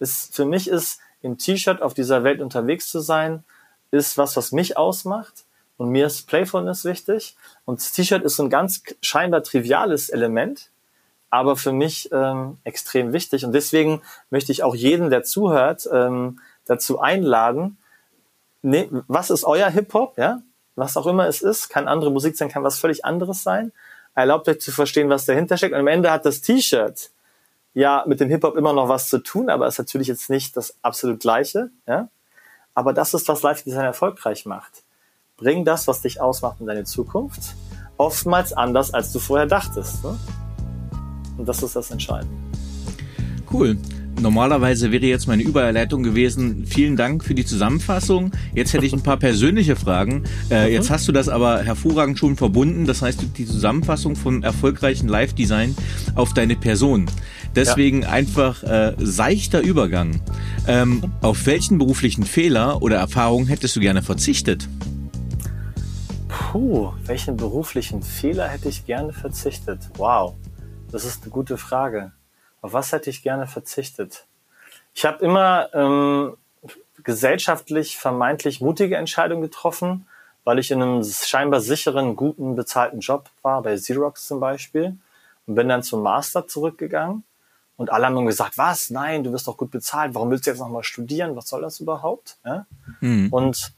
[0.00, 3.44] ist, für mich ist im T-Shirt auf dieser Welt unterwegs zu sein,
[3.92, 5.44] ist was, was mich ausmacht.
[5.80, 7.36] Und mir ist Playfulness wichtig.
[7.64, 10.68] Und das T-Shirt ist so ein ganz scheinbar triviales Element,
[11.30, 13.46] aber für mich ähm, extrem wichtig.
[13.46, 17.78] Und deswegen möchte ich auch jeden, der zuhört, ähm, dazu einladen,
[18.60, 20.42] ne, was ist euer Hip-Hop, ja?
[20.76, 23.72] Was auch immer es ist, kann andere Musik sein, kann was völlig anderes sein.
[24.14, 25.72] Erlaubt euch zu verstehen, was dahinter steckt.
[25.72, 27.10] Und am Ende hat das T-Shirt
[27.72, 30.76] ja mit dem Hip-Hop immer noch was zu tun, aber ist natürlich jetzt nicht das
[30.82, 31.70] absolut gleiche.
[31.86, 32.10] Ja?
[32.74, 34.82] Aber das ist, was Live Design erfolgreich macht.
[35.40, 37.56] Bring das, was dich ausmacht in deine Zukunft,
[37.96, 40.04] oftmals anders, als du vorher dachtest.
[40.04, 40.16] Ne?
[41.38, 42.34] Und das ist das Entscheidende.
[43.50, 43.78] Cool.
[44.20, 46.66] Normalerweise wäre jetzt meine Überleitung gewesen.
[46.66, 48.32] Vielen Dank für die Zusammenfassung.
[48.54, 50.24] Jetzt hätte ich ein paar persönliche Fragen.
[50.50, 50.72] Äh, mhm.
[50.74, 52.84] Jetzt hast du das aber hervorragend schon verbunden.
[52.84, 55.74] Das heißt, die Zusammenfassung vom erfolgreichen Live-Design
[56.16, 57.06] auf deine Person.
[57.56, 58.10] Deswegen ja.
[58.10, 60.20] einfach äh, seichter Übergang.
[60.68, 64.68] Ähm, auf welchen beruflichen Fehler oder Erfahrungen hättest du gerne verzichtet?
[66.50, 69.88] Puh, welchen beruflichen Fehler hätte ich gerne verzichtet?
[69.94, 70.34] Wow,
[70.90, 72.10] das ist eine gute Frage.
[72.60, 74.26] Auf was hätte ich gerne verzichtet?
[74.92, 76.36] Ich habe immer ähm,
[77.04, 80.08] gesellschaftlich vermeintlich mutige Entscheidungen getroffen,
[80.42, 84.98] weil ich in einem scheinbar sicheren, guten, bezahlten Job war, bei Xerox zum Beispiel,
[85.46, 87.22] und bin dann zum Master zurückgegangen.
[87.76, 88.90] Und alle haben gesagt, was?
[88.90, 90.16] Nein, du wirst doch gut bezahlt.
[90.16, 91.36] Warum willst du jetzt nochmal studieren?
[91.36, 92.38] Was soll das überhaupt?
[92.44, 92.66] Ja?
[93.00, 93.28] Mhm.
[93.32, 93.72] Und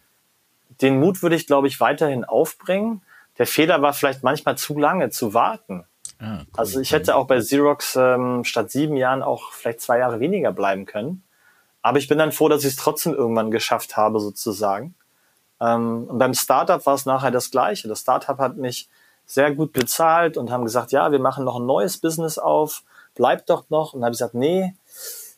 [0.83, 3.03] den Mut würde ich, glaube ich, weiterhin aufbringen.
[3.39, 5.85] Der Fehler war vielleicht manchmal zu lange zu warten.
[6.19, 6.47] Ah, cool.
[6.57, 10.53] Also ich hätte auch bei Xerox ähm, statt sieben Jahren auch vielleicht zwei Jahre weniger
[10.53, 11.23] bleiben können.
[11.81, 14.95] Aber ich bin dann froh, dass ich es trotzdem irgendwann geschafft habe, sozusagen.
[15.61, 17.89] Ähm, und beim Startup war es nachher das Gleiche.
[17.89, 18.89] Das Startup hat mich
[19.27, 22.83] sehr gut bezahlt und haben gesagt, ja, wir machen noch ein neues Business auf,
[23.15, 23.95] bleib doch noch.
[23.95, 24.75] Und dann habe ich gesagt, nee,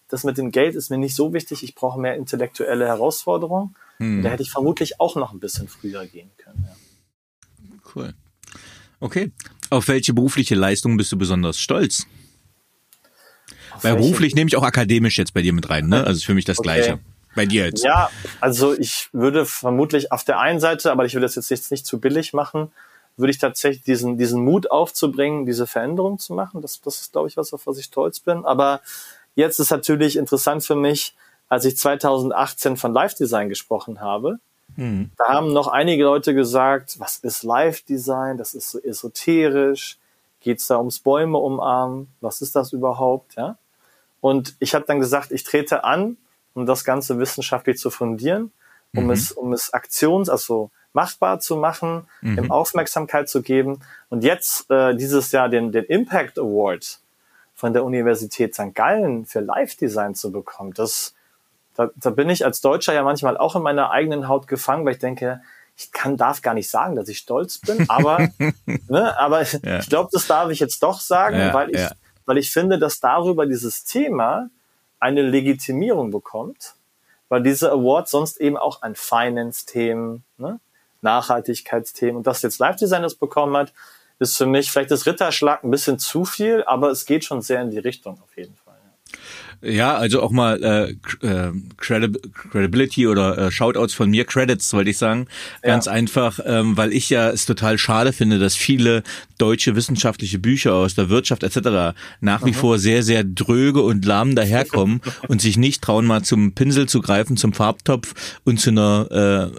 [0.08, 3.74] das mit dem Geld ist mir nicht so wichtig, ich brauche mehr intellektuelle Herausforderungen.
[3.98, 4.22] Hm.
[4.22, 6.66] Da hätte ich vermutlich auch noch ein bisschen früher gehen können.
[6.68, 6.76] Ja.
[7.94, 8.14] Cool.
[9.00, 9.32] Okay.
[9.70, 12.06] Auf welche berufliche Leistung bist du besonders stolz?
[13.74, 13.96] Auf Bei welche?
[13.96, 16.04] beruflich nehme ich auch akademisch jetzt bei dir mit rein, ne?
[16.04, 16.66] Also für mich das okay.
[16.66, 17.00] Gleiche.
[17.34, 17.82] Bei dir jetzt.
[17.82, 21.70] Ja, also ich würde vermutlich auf der einen Seite, aber ich will das jetzt nicht,
[21.72, 22.70] nicht zu billig machen,
[23.16, 26.62] würde ich tatsächlich diesen, diesen Mut aufzubringen, diese Veränderung zu machen.
[26.62, 28.44] Das, das ist, glaube ich, was, auf was ich stolz bin.
[28.44, 28.80] Aber
[29.34, 31.14] jetzt ist natürlich interessant für mich,
[31.48, 34.38] als ich 2018 von Live Design gesprochen habe,
[34.76, 35.10] mhm.
[35.16, 38.38] da haben noch einige Leute gesagt, was ist Live Design?
[38.38, 39.98] Das ist so esoterisch.
[40.40, 42.08] Geht es da ums Bäume umarmen?
[42.20, 43.36] Was ist das überhaupt?
[43.36, 43.56] Ja?
[44.20, 46.16] Und ich habe dann gesagt, ich trete an,
[46.54, 48.52] um das Ganze wissenschaftlich zu fundieren,
[48.94, 49.10] um mhm.
[49.10, 52.38] es, um es aktions, also machbar zu machen, mhm.
[52.38, 53.80] ihm Aufmerksamkeit zu geben.
[54.08, 57.00] Und jetzt äh, dieses Jahr den, den Impact Award
[57.54, 58.74] von der Universität St.
[58.74, 61.14] Gallen für Live-Design zu bekommen, das,
[61.74, 64.94] da, da bin ich als Deutscher ja manchmal auch in meiner eigenen Haut gefangen, weil
[64.94, 65.40] ich denke,
[65.76, 68.28] ich kann, darf gar nicht sagen, dass ich stolz bin, aber,
[68.66, 69.78] ne, aber ja.
[69.78, 71.90] ich glaube, das darf ich jetzt doch sagen, ja, weil ich, ja.
[72.26, 74.50] weil ich finde, dass darüber dieses Thema
[75.00, 76.74] eine Legitimierung bekommt,
[77.28, 80.60] weil diese Awards sonst eben auch an Finance-Themen, ne,
[81.02, 83.72] Nachhaltigkeitsthemen und dass jetzt Live-Design das bekommen hat,
[84.18, 87.62] ist für mich vielleicht das Ritterschlag ein bisschen zu viel, aber es geht schon sehr
[87.62, 88.74] in die Richtung auf jeden Fall.
[89.62, 90.62] Also auch mal
[91.22, 95.26] äh, äh, Credibility oder äh, Shoutouts von mir, Credits wollte ich sagen.
[95.62, 95.92] Ganz ja.
[95.92, 99.02] einfach, ähm, weil ich ja es total schade finde, dass viele
[99.38, 101.96] deutsche wissenschaftliche Bücher aus der Wirtschaft etc.
[102.20, 102.54] nach wie mhm.
[102.54, 107.00] vor sehr, sehr dröge und lahm daherkommen und sich nicht trauen, mal zum Pinsel zu
[107.00, 109.08] greifen, zum Farbtopf und zu einer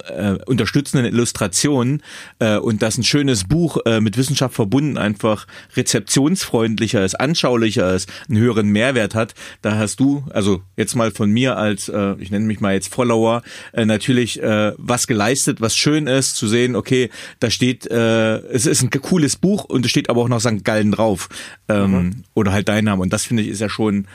[0.07, 2.01] äh, äh, unterstützenden Illustration
[2.39, 8.09] äh, und dass ein schönes Buch äh, mit Wissenschaft verbunden einfach rezeptionsfreundlicher ist, anschaulicher ist,
[8.29, 9.33] einen höheren Mehrwert hat.
[9.61, 12.93] Da hast du, also jetzt mal von mir als, äh, ich nenne mich mal jetzt
[12.93, 13.41] Follower,
[13.73, 18.65] äh, natürlich äh, was geleistet, was schön ist, zu sehen, okay, da steht, äh, es
[18.65, 20.63] ist ein cooles Buch und es steht aber auch noch St.
[20.63, 21.29] Gallen drauf.
[21.67, 22.23] Ähm, mhm.
[22.33, 23.01] Oder halt dein Name.
[23.01, 24.07] Und das finde ich ist ja schon,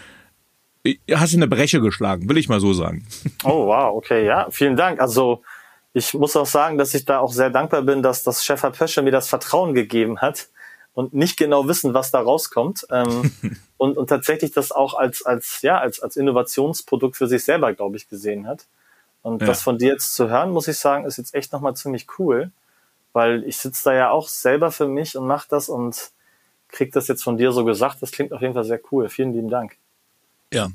[1.13, 3.07] hast du eine Breche geschlagen, will ich mal so sagen.
[3.45, 5.01] Oh, wow, okay, ja, vielen Dank.
[5.01, 5.43] Also
[5.93, 9.03] ich muss auch sagen, dass ich da auch sehr dankbar bin, dass das Chef Pösche
[9.03, 10.49] mir das Vertrauen gegeben hat
[10.93, 12.87] und nicht genau wissen, was da rauskommt.
[12.91, 13.33] Ähm,
[13.81, 17.97] und, und tatsächlich das auch als, als, ja, als, als Innovationsprodukt für sich selber, glaube
[17.97, 18.67] ich, gesehen hat.
[19.23, 19.47] Und ja.
[19.47, 22.51] das von dir jetzt zu hören, muss ich sagen, ist jetzt echt nochmal ziemlich cool,
[23.15, 26.11] weil ich sitze da ja auch selber für mich und mache das und
[26.69, 28.03] krieg das jetzt von dir so gesagt.
[28.03, 29.09] Das klingt auf jeden Fall sehr cool.
[29.09, 29.79] Vielen lieben Dank.
[30.53, 30.69] Ja,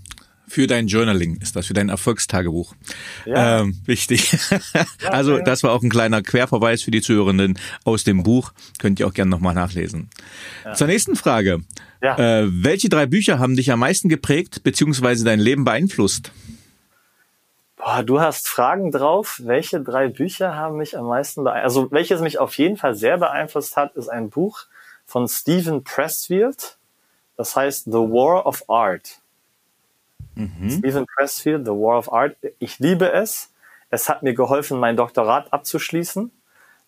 [0.47, 2.75] für dein Journaling ist das, für dein Erfolgstagebuch.
[3.25, 3.61] Ja.
[3.61, 4.37] Ähm, wichtig.
[5.01, 8.51] Ja, also das war auch ein kleiner Querverweis für die Zuhörenden aus dem Buch.
[8.79, 10.09] Könnt ihr auch gerne nochmal nachlesen.
[10.63, 10.73] Ja.
[10.73, 11.59] Zur nächsten Frage.
[12.01, 12.17] Ja.
[12.17, 15.23] Äh, welche drei Bücher haben dich am meisten geprägt bzw.
[15.23, 16.31] dein Leben beeinflusst?
[17.77, 19.41] Boah, du hast Fragen drauf.
[19.43, 21.77] Welche drei Bücher haben mich am meisten beeinflusst?
[21.77, 24.65] Also welches mich auf jeden Fall sehr beeinflusst hat, ist ein Buch
[25.05, 26.77] von Stephen Pressfield.
[27.37, 29.21] Das heißt The War of Art.
[30.36, 30.70] Mhm.
[30.70, 32.36] Stephen Pressfield, The War of Art.
[32.59, 33.51] Ich liebe es.
[33.89, 36.32] Es hat mir geholfen, mein Doktorat abzuschließen.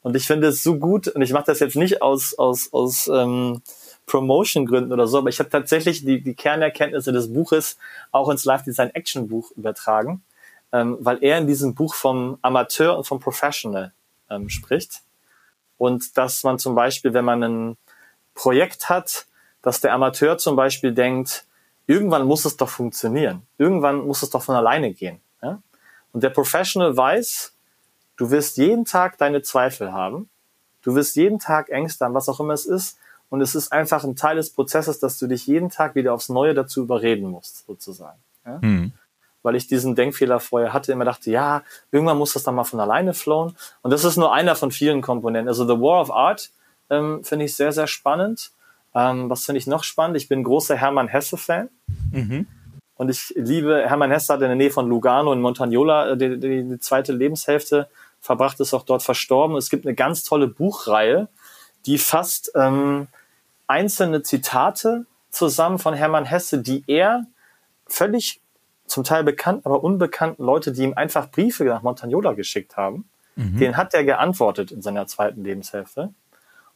[0.02, 3.08] Und ich finde es so gut, und ich mache das jetzt nicht aus, aus, aus
[3.08, 3.62] ähm,
[4.06, 7.78] Promotion-Gründen oder so, aber ich habe tatsächlich die, die Kernerkenntnisse des Buches
[8.12, 10.24] auch ins Live-Design-Action-Buch übertragen,
[10.72, 13.92] ähm, weil er in diesem Buch vom Amateur und vom Professional
[14.30, 15.02] ähm, spricht.
[15.78, 17.78] Und dass man zum Beispiel, wenn man ein
[18.34, 19.26] Projekt hat,
[19.62, 21.46] dass der Amateur zum Beispiel denkt,
[21.88, 23.42] irgendwann muss es doch funktionieren.
[23.58, 25.20] Irgendwann muss es doch von alleine gehen.
[25.42, 25.62] Ja?
[26.12, 27.54] Und der Professional weiß,
[28.18, 30.30] du wirst jeden Tag deine Zweifel haben.
[30.84, 32.98] Du wirst jeden Tag Ängste haben, was auch immer es ist.
[33.30, 36.30] Und es ist einfach ein Teil des Prozesses, dass du dich jeden Tag wieder aufs
[36.30, 38.20] Neue dazu überreden musst, sozusagen.
[38.46, 38.60] Ja?
[38.62, 38.92] Mhm.
[39.44, 42.80] Weil ich diesen Denkfehler vorher hatte, immer dachte, ja, irgendwann muss das dann mal von
[42.80, 43.56] alleine flowen.
[43.82, 45.48] Und das ist nur einer von vielen Komponenten.
[45.48, 46.52] Also The War of Art
[46.90, 48.52] ähm, finde ich sehr, sehr spannend.
[48.98, 50.18] Ähm, was finde ich noch spannend?
[50.18, 51.70] Ich bin großer Hermann Hesse-Fan.
[52.12, 52.48] Mhm.
[52.96, 56.40] Und ich liebe, Hermann Hesse hat in der Nähe von Lugano in Montagnola äh, die,
[56.40, 57.90] die, die zweite Lebenshälfte
[58.22, 59.56] verbracht, ist auch dort verstorben.
[59.56, 61.28] Es gibt eine ganz tolle Buchreihe,
[61.86, 63.08] die fasst ähm,
[63.68, 67.28] einzelne Zitate zusammen von Hermann Hesse, die er
[67.86, 68.42] völlig
[68.88, 73.60] zum Teil bekannt, aber unbekannten Leute, die ihm einfach Briefe nach Montagnola geschickt haben, mhm.
[73.60, 76.14] den hat er geantwortet in seiner zweiten Lebenshälfte.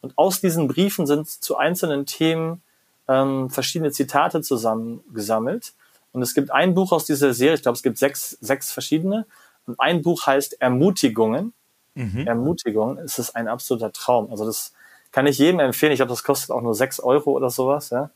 [0.02, 2.62] Und aus diesen Briefen sind zu einzelnen Themen
[3.08, 5.74] ähm, verschiedene Zitate zusammengesammelt.
[6.12, 9.26] Und es gibt ein Buch aus dieser Serie, ich glaube, es gibt sechs, sechs verschiedene.
[9.66, 11.54] Und ein Buch heißt Ermutigungen.
[11.94, 12.26] Mhm.
[12.26, 14.32] Ermutigung, es ist ein absoluter Traum.
[14.32, 14.74] Also das
[15.12, 15.92] kann ich jedem empfehlen.
[15.92, 17.90] Ich glaube, das kostet auch nur sechs Euro oder sowas.
[17.90, 18.12] Ja?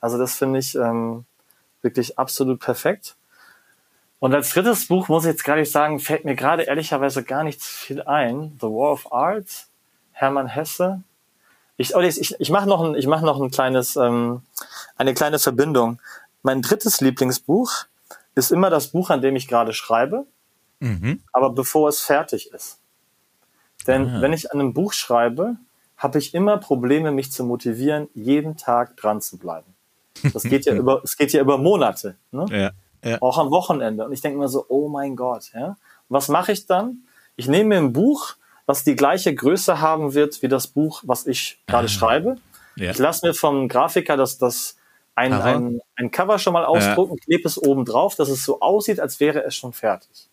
[0.00, 1.24] Also das finde ich ähm,
[1.80, 3.16] wirklich absolut perfekt.
[4.18, 7.42] Und als drittes Buch muss ich jetzt gar nicht sagen, fällt mir gerade ehrlicherweise gar
[7.42, 8.58] nicht viel ein.
[8.60, 9.68] The War of Art,
[10.12, 11.02] Hermann Hesse.
[11.80, 14.42] Ich, oh, ich, ich mache noch ein, ich mache noch ein kleines, ähm,
[14.96, 15.98] eine kleine Verbindung.
[16.42, 17.72] Mein drittes Lieblingsbuch
[18.34, 20.26] ist immer das Buch, an dem ich gerade schreibe,
[20.80, 21.22] mhm.
[21.32, 22.80] aber bevor es fertig ist.
[23.86, 24.20] Denn Aha.
[24.20, 25.56] wenn ich an einem Buch schreibe,
[25.96, 29.74] habe ich immer Probleme, mich zu motivieren, jeden Tag dran zu bleiben.
[30.34, 32.16] Das geht ja über, es geht ja über Monate.
[32.30, 32.44] Ne?
[32.50, 32.70] Ja.
[33.10, 33.22] Ja.
[33.22, 34.04] Auch am Wochenende.
[34.04, 35.78] Und ich denke mir so, oh mein Gott, ja.
[36.10, 37.04] Was mache ich dann?
[37.36, 38.34] Ich nehme mir ein Buch,
[38.70, 41.88] was die gleiche Größe haben wird wie das Buch, was ich gerade ah.
[41.88, 42.36] schreibe.
[42.76, 42.92] Ja.
[42.92, 44.76] Ich lasse mir vom Grafiker das, das
[45.16, 47.24] ein, ein, ein Cover schon mal ausdrucken, ja.
[47.24, 50.28] klebe es oben drauf, dass es so aussieht, als wäre es schon fertig.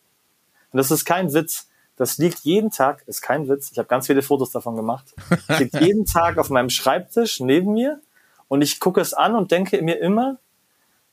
[0.71, 1.67] Und das ist kein Witz.
[1.95, 5.15] Das liegt jeden Tag, ist kein Witz, ich habe ganz viele Fotos davon gemacht,
[5.57, 8.01] liegt jeden Tag auf meinem Schreibtisch neben mir
[8.49, 10.37] und ich gucke es an und denke mir immer,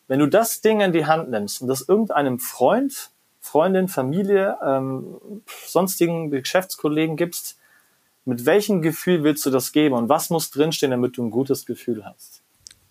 [0.08, 3.12] wenn du das Ding in die Hand nimmst und das irgendeinem Freund,
[3.44, 5.20] Freundin, Familie, ähm,
[5.66, 7.58] sonstigen Geschäftskollegen gibst,
[8.24, 11.66] mit welchem Gefühl willst du das geben und was muss drinstehen, damit du ein gutes
[11.66, 12.42] Gefühl hast?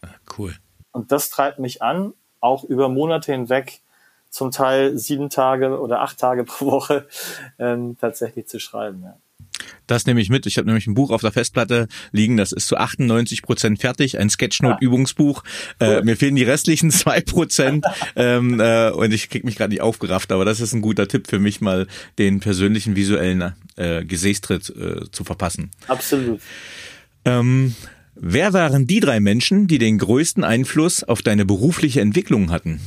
[0.03, 0.55] Ah, cool.
[0.91, 3.81] Und das treibt mich an, auch über Monate hinweg,
[4.29, 7.07] zum Teil sieben Tage oder acht Tage pro Woche
[7.57, 9.01] ähm, tatsächlich zu schreiben.
[9.03, 9.17] Ja.
[9.87, 10.45] Das nehme ich mit.
[10.45, 14.17] Ich habe nämlich ein Buch auf der Festplatte liegen, das ist zu 98 Prozent fertig,
[14.17, 15.43] ein Sketchnote-Übungsbuch.
[15.79, 15.85] Ah.
[15.85, 17.85] Äh, mir fehlen die restlichen zwei Prozent
[18.15, 21.27] ähm, äh, und ich krieg mich gerade nicht aufgerafft, aber das ist ein guter Tipp
[21.27, 21.87] für mich, mal
[22.17, 25.71] den persönlichen visuellen äh, Gesäßtritt äh, zu verpassen.
[25.87, 26.41] Absolut.
[27.25, 27.75] Ähm,
[28.15, 32.79] wer waren die drei Menschen, die den größten Einfluss auf deine berufliche Entwicklung hatten?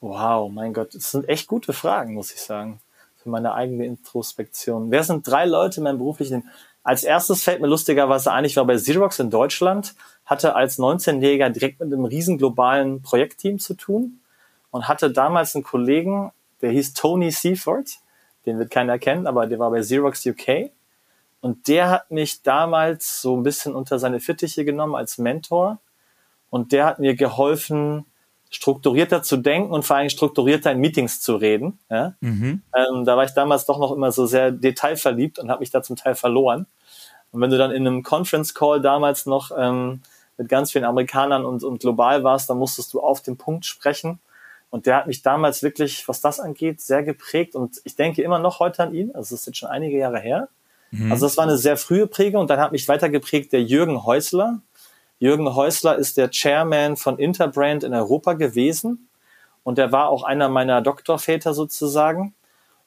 [0.00, 2.80] Wow, mein Gott, das sind echt gute Fragen, muss ich sagen
[3.22, 4.90] für meine eigene Introspektion.
[4.90, 6.48] Wer sind drei Leute in meinem beruflichen?
[6.82, 9.94] Als erstes fällt mir lustigerweise ein, ich war bei Xerox in Deutschland,
[10.24, 14.20] hatte als 19-Jähriger direkt mit einem riesen globalen Projektteam zu tun
[14.70, 17.98] und hatte damals einen Kollegen, der hieß Tony Seaford,
[18.46, 20.70] den wird keiner kennen, aber der war bei Xerox UK.
[21.42, 25.78] Und der hat mich damals so ein bisschen unter seine Fittiche genommen als Mentor.
[26.50, 28.04] Und der hat mir geholfen,
[28.50, 31.78] strukturierter zu denken und vor allem strukturierter in Meetings zu reden.
[31.88, 32.14] Ja?
[32.20, 32.62] Mhm.
[32.76, 35.82] Ähm, da war ich damals doch noch immer so sehr detailverliebt und habe mich da
[35.82, 36.66] zum Teil verloren.
[37.30, 40.02] Und wenn du dann in einem Conference Call damals noch ähm,
[40.36, 44.18] mit ganz vielen Amerikanern und, und global warst, dann musstest du auf den Punkt sprechen.
[44.70, 47.54] Und der hat mich damals wirklich, was das angeht, sehr geprägt.
[47.54, 49.14] Und ich denke immer noch heute an ihn.
[49.14, 50.48] Also es ist jetzt schon einige Jahre her.
[50.90, 51.12] Mhm.
[51.12, 52.42] Also das war eine sehr frühe Prägung.
[52.42, 54.60] Und dann hat mich weiter geprägt der Jürgen Häusler,
[55.20, 59.08] Jürgen Häusler ist der Chairman von Interbrand in Europa gewesen
[59.62, 62.34] und er war auch einer meiner Doktorväter sozusagen.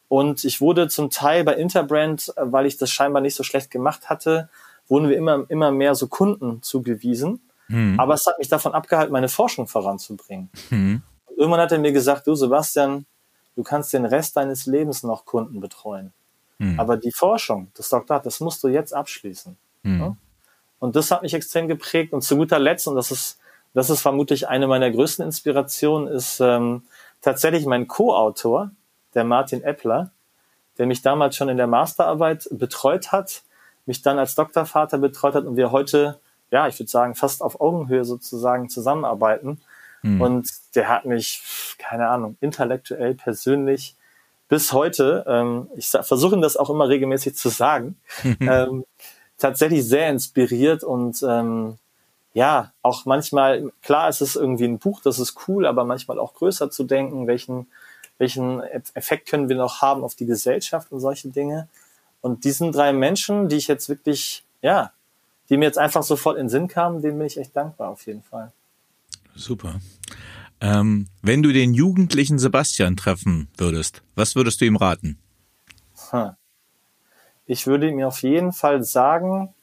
[0.09, 4.09] Und ich wurde zum Teil bei Interbrand, weil ich das scheinbar nicht so schlecht gemacht
[4.09, 4.49] hatte,
[4.87, 7.39] wurden wir immer, immer mehr so Kunden zugewiesen.
[7.67, 7.99] Mhm.
[7.99, 10.49] Aber es hat mich davon abgehalten, meine Forschung voranzubringen.
[10.71, 11.03] Mhm.
[11.37, 13.05] Irgendwann hat er mir gesagt, du Sebastian,
[13.55, 16.13] du kannst den Rest deines Lebens noch Kunden betreuen.
[16.57, 16.79] Mhm.
[16.79, 19.55] Aber die Forschung, das Doktorat, das musst du jetzt abschließen.
[19.83, 19.99] Mhm.
[19.99, 20.17] Ja?
[20.83, 22.11] Und das hat mich extrem geprägt.
[22.11, 23.39] Und zu guter Letzt, und das ist,
[23.73, 26.83] das ist vermutlich eine meiner größten Inspirationen, ist ähm,
[27.21, 28.71] tatsächlich mein Co-Autor,
[29.13, 30.11] der Martin Eppler,
[30.77, 33.43] der mich damals schon in der Masterarbeit betreut hat,
[33.85, 36.19] mich dann als Doktorvater betreut hat und wir heute,
[36.51, 39.61] ja, ich würde sagen, fast auf Augenhöhe sozusagen zusammenarbeiten.
[40.01, 40.19] Mhm.
[40.19, 41.43] Und der hat mich,
[41.77, 43.95] keine Ahnung, intellektuell, persönlich
[44.49, 47.95] bis heute, ähm, ich versuche das auch immer regelmäßig zu sagen,
[48.41, 48.83] ähm,
[49.43, 51.77] tatsächlich sehr inspiriert und ähm,
[52.33, 56.33] ja, auch manchmal, klar ist es irgendwie ein Buch, das ist cool, aber manchmal auch
[56.33, 57.67] größer zu denken, welchen,
[58.17, 58.61] welchen
[58.93, 61.67] Effekt können wir noch haben auf die Gesellschaft und solche Dinge.
[62.21, 64.93] Und diesen drei Menschen, die ich jetzt wirklich, ja,
[65.49, 68.07] die mir jetzt einfach sofort in den Sinn kamen, denen bin ich echt dankbar auf
[68.07, 68.53] jeden Fall.
[69.35, 69.81] Super.
[70.61, 75.19] Ähm, wenn du den jugendlichen Sebastian treffen würdest, was würdest du ihm raten?
[76.11, 76.31] Hm.
[77.45, 79.53] Ich würde ihm auf jeden Fall sagen,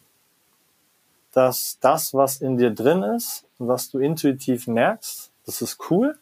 [1.33, 6.19] dass das, was in dir drin ist was du intuitiv merkst, das ist cool.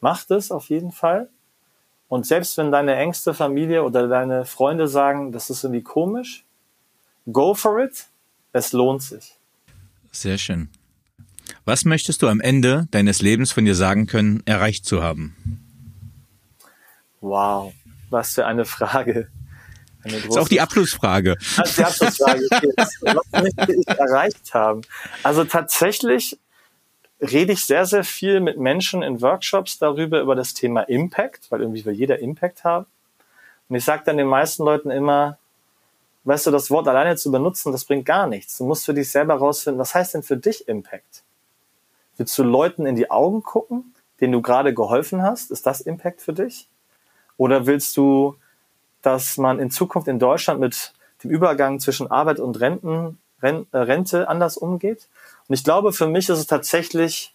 [0.00, 1.28] Mach das auf jeden Fall.
[2.08, 6.44] Und selbst wenn deine engste Familie oder deine Freunde sagen, das ist irgendwie komisch,
[7.30, 8.06] go for it.
[8.52, 9.36] Es lohnt sich.
[10.12, 10.70] Sehr schön.
[11.64, 15.36] Was möchtest du am Ende deines Lebens von dir sagen können, erreicht zu haben?
[17.20, 17.74] Wow,
[18.08, 19.28] was für eine Frage.
[20.06, 21.36] Das ist auch die Abschlussfrage.
[21.56, 22.48] Das ist die Abschlussfrage.
[23.00, 24.82] Was möchte ich erreicht haben?
[25.22, 26.38] Also tatsächlich
[27.20, 31.62] rede ich sehr, sehr viel mit Menschen in Workshops darüber, über das Thema Impact, weil
[31.62, 32.86] irgendwie will jeder Impact haben.
[33.68, 35.38] Und ich sage dann den meisten Leuten immer,
[36.24, 38.58] weißt du, das Wort alleine zu benutzen, das bringt gar nichts.
[38.58, 41.22] Du musst für dich selber rausfinden, was heißt denn für dich Impact?
[42.16, 45.50] Willst du Leuten in die Augen gucken, denen du gerade geholfen hast?
[45.50, 46.68] Ist das Impact für dich?
[47.36, 48.36] Oder willst du
[49.06, 50.92] dass man in Zukunft in Deutschland mit
[51.22, 55.06] dem Übergang zwischen Arbeit und Renten, äh, Rente anders umgeht.
[55.46, 57.32] Und ich glaube, für mich ist es tatsächlich,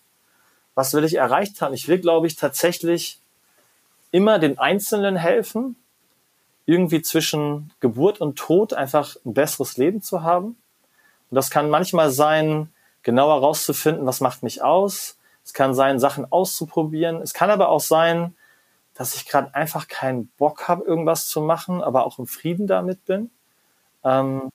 [0.75, 1.73] was will ich erreicht haben?
[1.73, 3.19] Ich will, glaube ich, tatsächlich
[4.11, 5.77] immer den Einzelnen helfen,
[6.65, 10.57] irgendwie zwischen Geburt und Tod einfach ein besseres Leben zu haben.
[11.29, 12.67] Und das kann manchmal sein,
[13.01, 17.21] genauer herauszufinden, was macht mich aus, Es kann sein, Sachen auszuprobieren.
[17.21, 18.35] Es kann aber auch sein,
[18.93, 23.05] dass ich gerade einfach keinen Bock habe, irgendwas zu machen, aber auch im Frieden damit
[23.05, 23.31] bin.
[24.03, 24.49] Ähm,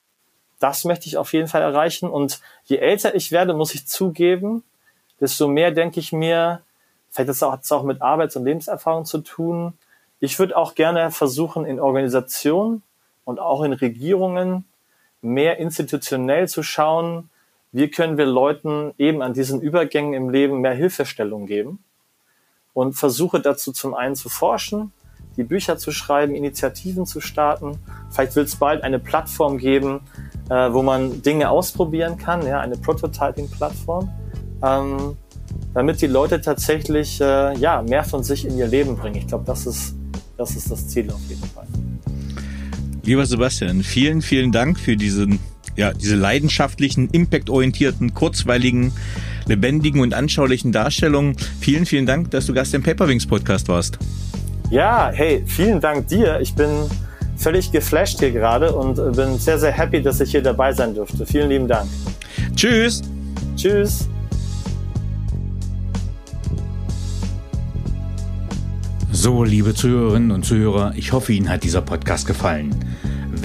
[0.59, 2.09] das möchte ich auf jeden Fall erreichen.
[2.09, 4.62] Und je älter ich werde, muss ich zugeben,
[5.20, 6.62] desto mehr denke ich mir,
[7.11, 9.74] vielleicht hat es auch mit Arbeits- und Lebenserfahrung zu tun.
[10.20, 12.82] Ich würde auch gerne versuchen, in Organisationen
[13.24, 14.64] und auch in Regierungen
[15.22, 17.30] mehr institutionell zu schauen,
[17.72, 21.84] wie können wir Leuten eben an diesen Übergängen im Leben mehr Hilfestellung geben
[22.76, 24.92] und versuche dazu zum einen zu forschen,
[25.38, 27.78] die Bücher zu schreiben, Initiativen zu starten.
[28.10, 30.00] Vielleicht wird es bald eine Plattform geben,
[30.50, 34.10] äh, wo man Dinge ausprobieren kann, ja, eine Prototyping-Plattform,
[34.62, 35.16] ähm,
[35.72, 39.16] damit die Leute tatsächlich äh, ja, mehr von sich in ihr Leben bringen.
[39.16, 39.94] Ich glaube, das ist,
[40.36, 41.66] das ist das Ziel auf jeden Fall.
[43.04, 45.38] Lieber Sebastian, vielen, vielen Dank für diesen,
[45.76, 48.92] ja, diese leidenschaftlichen, impactorientierten, kurzweiligen,
[49.47, 51.36] lebendigen und anschaulichen Darstellungen.
[51.61, 53.99] Vielen, vielen Dank, dass du Gast im Paperwings Podcast warst.
[54.70, 56.40] Ja, hey, vielen Dank dir.
[56.40, 56.68] Ich bin
[57.36, 61.24] völlig geflasht hier gerade und bin sehr, sehr happy, dass ich hier dabei sein durfte.
[61.24, 61.88] Vielen lieben Dank.
[62.55, 63.03] Tschüss.
[63.57, 64.09] Tschüss.
[69.12, 72.74] So, liebe Zuhörerinnen und Zuhörer, ich hoffe, Ihnen hat dieser Podcast gefallen.